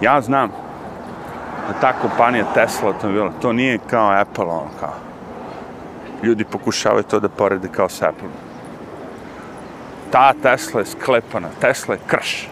Ja 0.01 0.21
znam 0.21 0.64
ta 1.81 1.93
kompanija 1.93 2.45
Tesla 2.53 2.87
automobila, 2.87 3.31
to 3.41 3.53
nije 3.53 3.79
kao 3.89 4.11
Apple, 4.11 4.45
ono 4.45 4.69
kao. 4.79 4.93
Ljudi 6.23 6.43
pokušavaju 6.43 7.03
to 7.03 7.19
da 7.19 7.29
porede 7.29 7.67
kao 7.67 7.89
s 7.89 8.01
Apple. 8.01 8.29
Ta 10.11 10.33
Tesla 10.41 10.79
je 10.79 10.85
sklepana, 10.85 11.47
Tesla 11.61 11.95
je 11.95 12.01
krš 12.07 12.47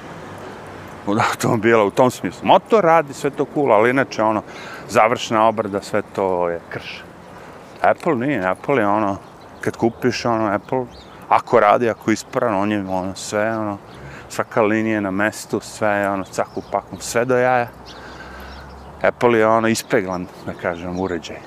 od 1.08 1.18
automobila 1.30 1.84
u 1.84 1.92
tom 1.92 2.12
smislu. 2.12 2.48
Motor 2.48 2.84
radi, 2.84 3.14
sve 3.14 3.30
to 3.30 3.46
cool, 3.54 3.74
ali 3.74 3.90
inače 3.90 4.24
ono, 4.24 4.42
završna 4.90 5.48
obrada, 5.48 5.82
sve 5.82 6.02
to 6.16 6.50
je 6.50 6.60
krš. 6.70 7.04
Apple 7.82 8.16
nije, 8.16 8.48
Apple 8.48 8.78
je 8.78 8.88
ono, 8.88 9.18
kad 9.62 9.78
kupiš 9.78 10.26
ono 10.26 10.46
Apple, 10.46 10.86
ako 11.30 11.60
radi, 11.60 11.90
ako 11.90 12.12
je 12.12 12.14
ispravno, 12.14 12.62
on 12.62 12.72
je 12.72 12.80
ono, 12.80 13.16
sve, 13.16 13.58
ono, 13.58 13.78
svaka 14.30 14.62
linija 14.62 15.02
na 15.02 15.12
mestu, 15.12 15.60
sve, 15.60 16.10
ono, 16.10 16.24
caku 16.24 16.62
pakom, 16.72 17.00
sve 17.00 17.26
do 17.26 17.38
jaja. 17.38 17.68
Apple 19.04 19.40
je 19.40 19.48
ono 19.48 19.68
ispeglan, 19.68 20.28
da 20.46 20.54
kažem, 20.54 21.00
uređaj. 21.00 21.38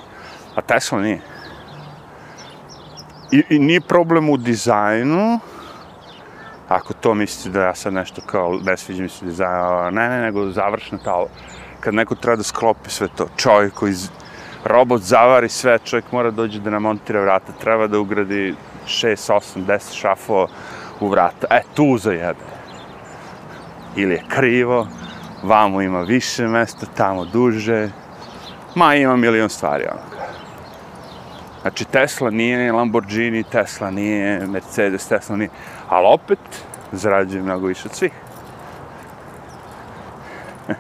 A 0.55 0.61
Tesla 0.61 1.01
nije. 1.01 1.21
I, 3.33 3.43
I 3.51 3.59
nije 3.59 3.81
problem 3.81 4.31
u 4.31 4.37
dizajnu, 4.37 5.39
ako 6.69 6.93
to 6.93 7.15
mislite 7.15 7.59
da 7.59 7.65
ja 7.65 7.75
sad 7.75 7.93
nešto 7.93 8.23
kao 8.27 8.59
ne 8.65 8.77
sviđa 8.77 9.03
mi 9.03 9.09
se 9.09 9.25
dizajn, 9.25 9.95
ne, 9.95 10.09
ne, 10.09 10.21
nego 10.21 10.51
završna 10.51 10.99
ta, 10.99 11.25
kad 11.81 11.95
neko 11.95 12.15
treba 12.15 12.37
da 12.37 12.43
sklopi 12.43 12.91
sve 12.91 13.09
to, 13.17 13.29
čovjek 13.37 13.75
koji 13.75 13.95
robot 14.65 15.03
zavari 15.03 15.49
sve, 15.49 15.79
čovjek 15.85 16.13
mora 16.13 16.31
dođe 16.31 16.61
da 16.61 16.71
namontira 16.71 17.21
vrata, 17.21 17.53
treba 17.61 17.87
da 17.87 17.99
ugradi 17.99 18.55
6, 18.87 19.33
8, 19.33 19.65
10 19.67 19.95
šafova 19.95 20.47
u 21.01 21.09
vrata. 21.09 21.47
E, 21.51 21.61
tu 21.75 21.99
zajede. 21.99 22.57
Ili 23.97 24.15
je 24.15 24.25
krivo, 24.29 24.87
vamo 25.43 25.83
ima 25.83 26.01
više 26.01 26.47
mesta, 26.47 26.87
tamo 26.97 27.25
duže. 27.25 27.91
Ma, 28.75 28.95
ima 28.95 29.17
milion 29.17 29.49
stvari, 29.49 29.85
onako. 29.85 30.17
Znači, 31.63 31.85
Tesla 31.85 32.31
nije 32.31 32.73
Lamborghini, 32.73 33.45
Tesla 33.45 33.91
nije 33.91 34.47
Mercedes, 34.47 35.09
Tesla 35.09 35.37
nije... 35.37 35.51
Ali 35.89 36.07
opet, 36.07 36.39
zarađuje 36.93 37.43
mnogo 37.43 37.67
više 37.67 37.89
od 37.89 37.95
svih. 37.95 38.13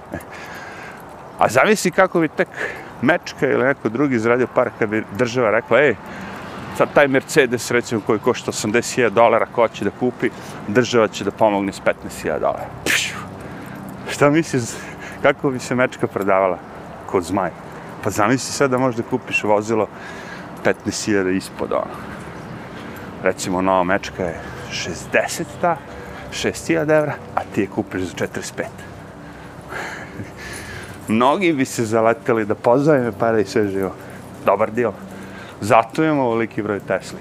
A 1.39 1.49
zavisi 1.49 1.91
kako 1.91 2.21
bi 2.21 2.29
tek 2.29 2.49
Mečka 3.03 3.47
ili 3.47 3.65
neko 3.65 3.89
drugi 3.89 4.19
zaradio 4.19 4.47
par 4.55 4.71
kad 4.79 4.89
bi 4.89 5.05
država 5.19 5.51
rekla, 5.51 5.81
ej, 5.81 5.95
Sad 6.77 6.89
taj 6.95 7.09
Mercedes, 7.09 7.71
recimo, 7.71 8.01
koji 8.07 8.19
košta 8.19 8.53
80.000 8.53 9.11
dolara, 9.11 9.47
ko 9.47 9.69
će 9.69 9.85
da 9.85 9.91
kupi, 9.91 10.31
država 10.69 11.09
će 11.09 11.25
da 11.25 11.31
pomogne 11.31 11.73
s 11.73 11.81
15.000 11.81 12.41
dolara. 12.41 12.67
Šta 14.11 14.31
misliš, 14.31 14.63
kako 15.23 15.51
bi 15.51 15.59
se 15.59 15.75
mečka 15.75 16.07
prodavala 16.07 16.59
kod 17.07 17.25
zmaj? 17.25 17.51
Pa 18.05 18.11
zamisli 18.11 18.53
sad 18.53 18.71
da 18.71 18.79
možda 18.79 19.03
kupiš 19.03 19.45
vozilo 19.45 19.87
15.000 20.65 21.37
ispod 21.37 21.73
ono. 21.73 21.95
Recimo, 23.23 23.63
nova 23.63 23.85
mečka 23.85 24.23
je 24.23 24.41
60 24.73 25.45
ta, 25.61 25.77
6.000 26.33 26.99
evra, 26.99 27.15
a 27.35 27.41
ti 27.55 27.61
je 27.61 27.67
kupiš 27.67 28.03
za 28.03 28.13
45. 28.15 28.65
Mnogi 31.09 31.53
bi 31.53 31.65
se 31.65 31.85
zaleteli 31.85 32.45
da 32.45 32.55
pozajme 32.55 33.13
pare 33.13 33.43
i 33.43 33.45
sve 33.45 33.69
živo. 33.69 33.95
Dobar 34.45 34.71
dio. 34.71 34.93
Zato 35.61 36.05
imamo 36.05 36.23
ovoliki 36.23 36.63
broj 36.63 36.81
Tesli. 36.81 37.19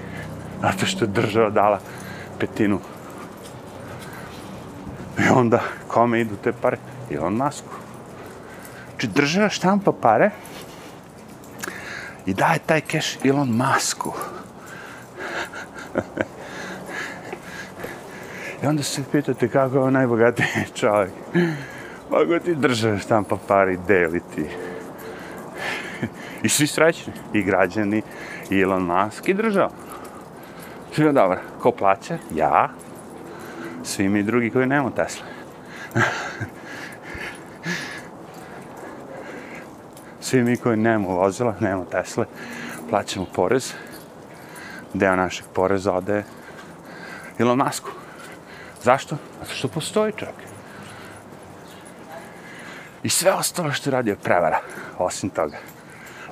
Zato 0.62 0.86
što 0.86 1.04
je 1.04 1.08
država 1.08 1.50
dala 1.50 1.80
petinu. 2.38 2.80
I 5.18 5.28
onda, 5.34 5.60
kome 5.88 6.20
idu 6.20 6.36
te 6.44 6.52
pare? 6.52 6.78
Elon 7.10 7.34
Musku. 7.34 7.74
Znači, 8.90 9.06
država 9.06 9.48
štampa 9.48 9.92
pare 9.92 10.30
i 12.26 12.34
daje 12.34 12.58
taj 12.66 12.80
keš 12.80 13.18
Elon 13.24 13.48
Musku. 13.48 14.12
I 18.62 18.66
onda 18.66 18.82
se 18.82 19.02
pitate 19.12 19.48
kako 19.48 19.76
je 19.76 19.82
on 19.82 19.92
najbogatiji 19.92 20.46
čovjek. 20.74 21.12
Mogu 22.10 22.38
ti 22.44 22.54
države 22.54 22.98
štampa 22.98 23.36
pari 23.48 23.78
deliti. 23.88 24.46
I 26.42 26.48
svi 26.48 26.66
srećni. 26.66 27.12
I 27.32 27.42
građani, 27.42 28.02
i 28.50 28.60
Elon 28.60 28.82
Musk, 28.82 29.28
i 29.28 29.34
država. 29.34 29.70
Sve 30.92 31.12
dobro. 31.12 31.38
Ko 31.62 31.70
plaća? 31.70 32.18
Ja. 32.34 32.68
Svi 33.86 34.08
mi 34.08 34.22
drugi 34.22 34.50
koji 34.50 34.66
nemamo 34.66 34.90
Tesla. 34.90 35.26
Svi 40.20 40.42
mi 40.42 40.56
koji 40.56 40.76
nemamo 40.76 41.08
vozila, 41.08 41.54
nemamo 41.60 41.84
Tesla, 41.84 42.24
plaćamo 42.90 43.26
porez. 43.34 43.72
Deo 44.94 45.16
našeg 45.16 45.46
poreza 45.54 45.92
ode 45.92 46.24
Elon 47.38 47.58
Musku. 47.58 47.90
Zašto? 48.82 49.16
Zato 49.40 49.54
što 49.54 49.68
postoji 49.68 50.12
čovjek. 50.12 50.36
I 53.02 53.08
sve 53.08 53.32
ostalo 53.32 53.72
što 53.72 53.90
radi 53.90 54.10
je 54.10 54.16
prevara, 54.16 54.60
osim 54.98 55.30
toga. 55.30 55.56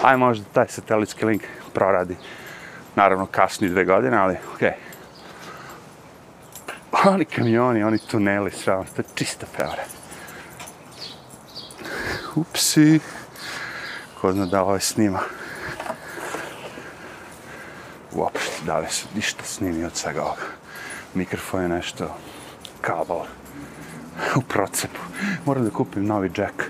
Aj 0.03 0.17
možda 0.17 0.45
taj 0.53 0.69
satelitski 0.69 1.25
link 1.25 1.43
proradi. 1.75 2.17
Naravno, 2.97 3.27
kasni 3.27 3.69
dve 3.69 3.85
godine, 3.85 4.17
ali 4.17 4.37
okej. 4.55 4.69
Okay. 4.69 4.93
Oni 7.03 7.24
kamioni, 7.24 7.82
oni 7.84 7.99
tuneli, 7.99 8.51
sram, 8.51 8.84
to 8.84 9.03
je 9.03 9.05
čista 9.14 9.47
prevara. 9.57 9.82
Upsi. 12.34 13.01
Ko 14.20 14.32
zna 14.32 14.47
da 14.47 14.62
ovaj 14.62 14.80
snima. 14.80 15.20
Uopšte, 18.12 18.64
da 18.66 18.78
li 18.78 18.86
se 18.90 19.07
ništa 19.14 19.45
snimi 19.45 19.84
od 19.84 19.97
svega 19.97 20.22
ovoga. 20.22 20.47
Mikrofon 21.14 21.62
je 21.62 21.68
nešto 21.68 22.14
kabel 22.80 23.20
u 24.36 24.40
procepu. 24.40 25.01
Moram 25.47 25.64
da 25.64 25.70
kupim 25.70 26.07
novi 26.07 26.30
jack, 26.36 26.62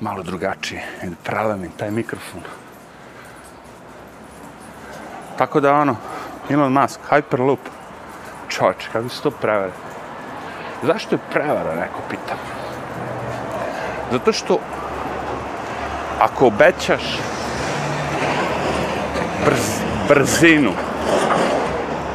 malo 0.00 0.22
drugačiji, 0.22 0.80
i 1.04 1.06
da 1.06 1.16
pralamim 1.24 1.70
taj 1.76 1.90
mikrofon. 1.90 2.40
Tako 5.38 5.60
da 5.60 5.74
ono, 5.74 5.96
Elon 6.50 6.72
Musk, 6.72 7.00
Hyperloop, 7.10 7.58
čoč, 8.48 8.88
kako 8.92 9.08
se 9.08 9.22
to 9.22 9.30
prevara? 9.30 9.72
Zašto 10.82 11.14
je 11.14 11.20
prevara, 11.30 11.74
neko 11.74 12.00
pita? 12.10 12.34
Zato 14.12 14.32
što 14.32 14.58
ako 16.20 16.46
obećaš 16.46 17.18
brz, 19.44 19.80
brzinu, 20.08 20.72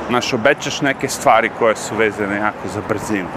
znaš, 0.10 0.34
obećaš 0.34 0.82
neke 0.82 1.08
stvari 1.08 1.52
koje 1.60 1.76
su 1.76 1.96
vezane 1.96 2.36
jako 2.36 2.68
za 2.74 2.82
brzinu. 2.90 3.30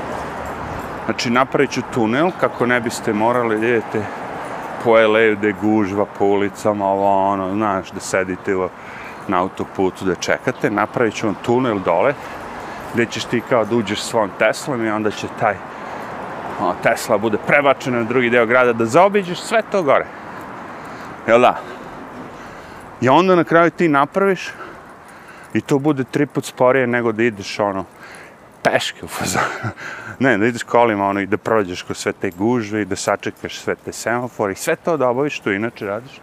Znači, 1.04 1.30
napravit 1.30 1.70
ću 1.70 1.82
tunel 1.94 2.30
kako 2.40 2.66
ne 2.66 2.80
biste 2.80 3.12
morali, 3.12 3.56
idete 3.56 4.02
po 4.84 4.90
LA-u 4.90 5.36
gde 5.36 5.52
gužva 5.52 6.06
po 6.18 6.24
ulicama, 6.24 6.86
ovo 6.86 7.32
ono, 7.32 7.54
znaš, 7.54 7.90
da 7.90 8.00
sedite 8.00 8.56
u, 8.56 8.68
na 9.28 9.40
autoputu 9.40 10.04
da 10.04 10.14
čekate, 10.14 10.70
napravit 10.70 11.14
ću 11.14 11.26
vam 11.26 11.36
tunel 11.42 11.78
dole, 11.78 12.14
gdje 12.96 13.06
ćeš 13.06 13.24
ti 13.24 13.42
kao 13.48 13.64
da 13.64 13.76
uđeš 13.76 14.00
svojom 14.00 14.30
Teslom 14.38 14.84
i 14.84 14.90
onda 14.90 15.10
će 15.10 15.26
taj 15.40 15.54
o, 16.60 16.74
Tesla 16.82 17.18
bude 17.18 17.38
prebačen 17.46 17.94
na 17.94 18.02
drugi 18.02 18.30
deo 18.30 18.46
grada 18.46 18.72
da 18.72 18.86
zaobiđeš 18.86 19.38
sve 19.38 19.62
to 19.72 19.82
gore. 19.82 20.06
Jel 21.26 21.40
da? 21.40 21.60
I 23.00 23.08
onda 23.08 23.34
na 23.34 23.44
kraju 23.44 23.70
ti 23.70 23.88
napraviš 23.88 24.48
i 25.54 25.60
to 25.60 25.78
bude 25.78 26.04
tri 26.04 26.26
put 26.26 26.44
sporije 26.44 26.86
nego 26.86 27.12
da 27.12 27.22
ideš 27.22 27.58
ono 27.58 27.84
peške 28.62 29.04
u 29.04 29.08
fazonu. 29.08 29.72
ne, 30.24 30.38
da 30.38 30.46
ideš 30.46 30.62
kolima 30.62 31.08
ono 31.08 31.20
i 31.20 31.26
da 31.26 31.36
prođeš 31.36 31.82
kroz 31.82 31.98
sve 31.98 32.12
te 32.12 32.30
gužve 32.30 32.82
i 32.82 32.84
da 32.84 32.96
sačekaš 32.96 33.58
sve 33.58 33.74
te 33.74 33.92
semafore 33.92 34.52
i 34.52 34.56
sve 34.56 34.76
to 34.76 34.96
da 34.96 35.08
obaviš 35.08 35.36
što 35.36 35.52
inače 35.52 35.86
radiš. 35.86 36.20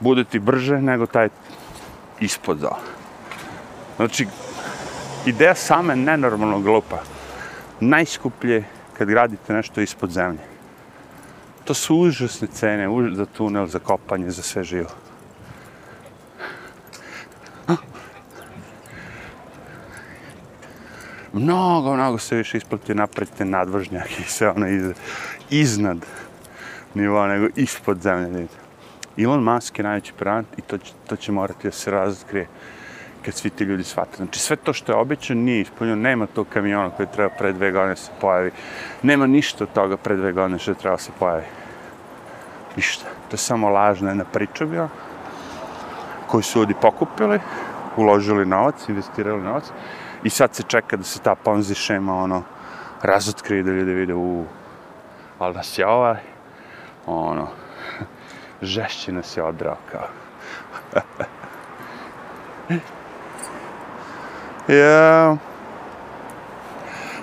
Bude 0.00 0.24
ti 0.24 0.38
brže 0.38 0.80
nego 0.80 1.06
taj 1.06 1.28
ispod 2.20 2.58
za. 2.58 2.70
Znači, 3.96 4.26
ideja 5.26 5.54
same 5.54 5.96
nenormalno 5.96 6.60
glupa. 6.60 7.02
Najskuplje 7.80 8.64
kad 8.98 9.08
gradite 9.08 9.52
nešto 9.52 9.80
ispod 9.80 10.10
zemlje. 10.10 10.40
To 11.64 11.74
su 11.74 11.96
užasne 11.96 12.48
cene 12.48 12.88
už 12.88 13.14
za 13.14 13.26
tunel, 13.26 13.66
za 13.66 13.78
kopanje, 13.78 14.30
za 14.30 14.42
sve 14.42 14.64
živo. 14.64 14.90
mnogo, 21.32 21.94
mnogo 21.94 22.18
se 22.18 22.36
više 22.36 22.58
isplati 22.58 22.94
napraviti 22.94 23.44
nadvržnjak 23.44 24.20
i 24.20 24.22
sve 24.22 24.50
ono 24.50 24.68
iz, 24.68 24.84
iznad 25.50 26.06
nivoa 26.94 27.26
nego 27.26 27.46
ispod 27.56 28.02
zemlje. 28.02 28.46
Elon 29.18 29.42
Musk 29.42 29.78
je 29.78 29.82
najveći 29.82 30.12
prant 30.18 30.46
i 30.58 30.60
to 30.60 30.78
će, 30.78 30.92
to 31.06 31.16
će 31.16 31.32
morati 31.32 31.68
da 31.68 31.72
se 31.72 31.90
razkrije 31.90 32.48
kad 33.24 33.34
svi 33.34 33.50
ti 33.50 33.64
ljudi 33.64 33.84
shvate. 33.84 34.16
Znači 34.16 34.40
sve 34.40 34.56
to 34.56 34.72
što 34.72 34.92
je 34.92 34.96
običan 34.96 35.38
nije 35.38 35.60
ispunjeno, 35.60 36.02
nema 36.02 36.26
tog 36.26 36.46
kamiona 36.48 36.90
koji 36.90 37.08
treba 37.12 37.34
pre 37.38 37.52
dve 37.52 37.70
godine 37.72 37.96
se 37.96 38.10
pojavi. 38.20 38.50
Nema 39.02 39.26
ništa 39.26 39.64
od 39.64 39.72
toga 39.72 39.96
pre 39.96 40.16
dve 40.16 40.32
godine 40.32 40.58
što 40.58 40.74
treba 40.74 40.98
se 40.98 41.12
pojavi. 41.18 41.44
Ništa. 42.76 43.04
To 43.04 43.34
je 43.34 43.38
samo 43.38 43.68
lažna 43.68 44.08
jedna 44.08 44.24
priča 44.24 44.66
bila 44.66 44.88
koju 46.32 46.42
su 46.42 46.58
ljudi 46.58 46.74
pokupili, 46.80 47.40
uložili 47.96 48.46
novac, 48.46 48.88
investirali 48.88 49.42
novac 49.42 49.64
I 50.24 50.30
sad 50.30 50.54
se 50.54 50.62
čeka 50.62 50.96
da 50.96 51.04
se 51.04 51.20
ta 51.20 51.34
ponzi 51.34 51.74
šema, 51.74 52.14
ono, 52.16 52.42
razotkrije 53.02 53.62
da 53.62 53.70
ljudi 53.70 53.94
vide, 53.94 54.14
u, 54.14 54.44
ali 55.38 55.54
nas 55.54 55.78
je 55.78 55.86
ovaj, 55.86 56.16
ono, 57.06 57.48
žešće 58.62 59.12
nas 59.12 59.36
je 59.36 59.42
odrao, 59.42 59.76
kao. 59.92 60.08
ja. 64.68 65.36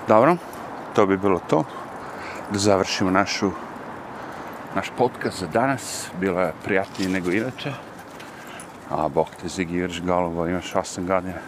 Dobro, 0.08 0.36
to 0.96 1.06
bi 1.06 1.18
bilo 1.18 1.40
to. 1.50 1.64
Da 2.52 2.60
završimo 2.60 3.12
našu, 3.12 3.52
naš 4.76 4.92
podcast 4.98 5.40
za 5.40 5.48
danas. 5.48 6.08
Bilo 6.20 6.42
je 6.42 6.54
prijatnije 6.64 7.10
nego 7.10 7.32
inače. 7.32 7.74
A, 8.90 9.08
bok 9.08 9.28
te, 9.42 9.48
Zigi, 9.48 9.82
vrš 9.82 10.02
galovo, 10.02 10.48
imaš 10.48 10.74
8 10.74 11.06
godina 11.06 11.40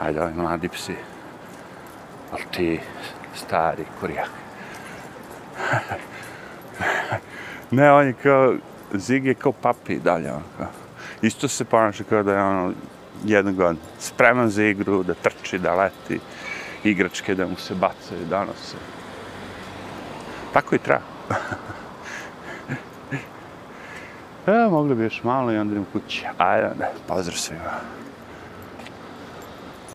ajde, 0.00 0.22
ovi 0.22 0.34
mladi 0.34 0.68
psi, 0.68 0.94
ali 2.32 2.42
ti 2.50 2.80
stari 3.34 3.84
kurijak. 4.00 4.30
ne, 7.70 7.92
on 7.92 8.06
je 8.06 8.12
kao, 8.12 8.54
Zig 8.92 9.26
je 9.26 9.34
kao 9.34 9.52
papi 9.52 9.98
dalje, 9.98 10.32
on 10.32 10.42
kao. 10.58 10.66
Isto 11.22 11.48
se 11.48 11.64
ponaša 11.64 12.04
kao 12.04 12.22
da 12.22 12.32
je 12.32 12.42
ono, 12.42 12.72
jednog 13.24 13.54
god 13.54 13.76
spreman 13.98 14.50
za 14.50 14.64
igru, 14.64 15.02
da 15.02 15.14
trči, 15.14 15.58
da 15.58 15.74
leti, 15.74 16.20
igračke 16.84 17.34
da 17.34 17.46
mu 17.46 17.56
se 17.56 17.74
bacaju, 17.74 18.26
donose. 18.30 18.76
Tako 20.52 20.74
i 20.74 20.78
treba. 20.78 21.02
Evo, 24.46 24.70
mogli 24.70 24.94
bi 24.94 25.02
još 25.02 25.22
malo 25.22 25.52
i 25.52 25.56
onda 25.56 25.72
idem 25.72 25.86
kući. 25.92 26.24
Ajde, 26.38 26.68
pozdrav 27.08 27.36
svima. 27.36 28.03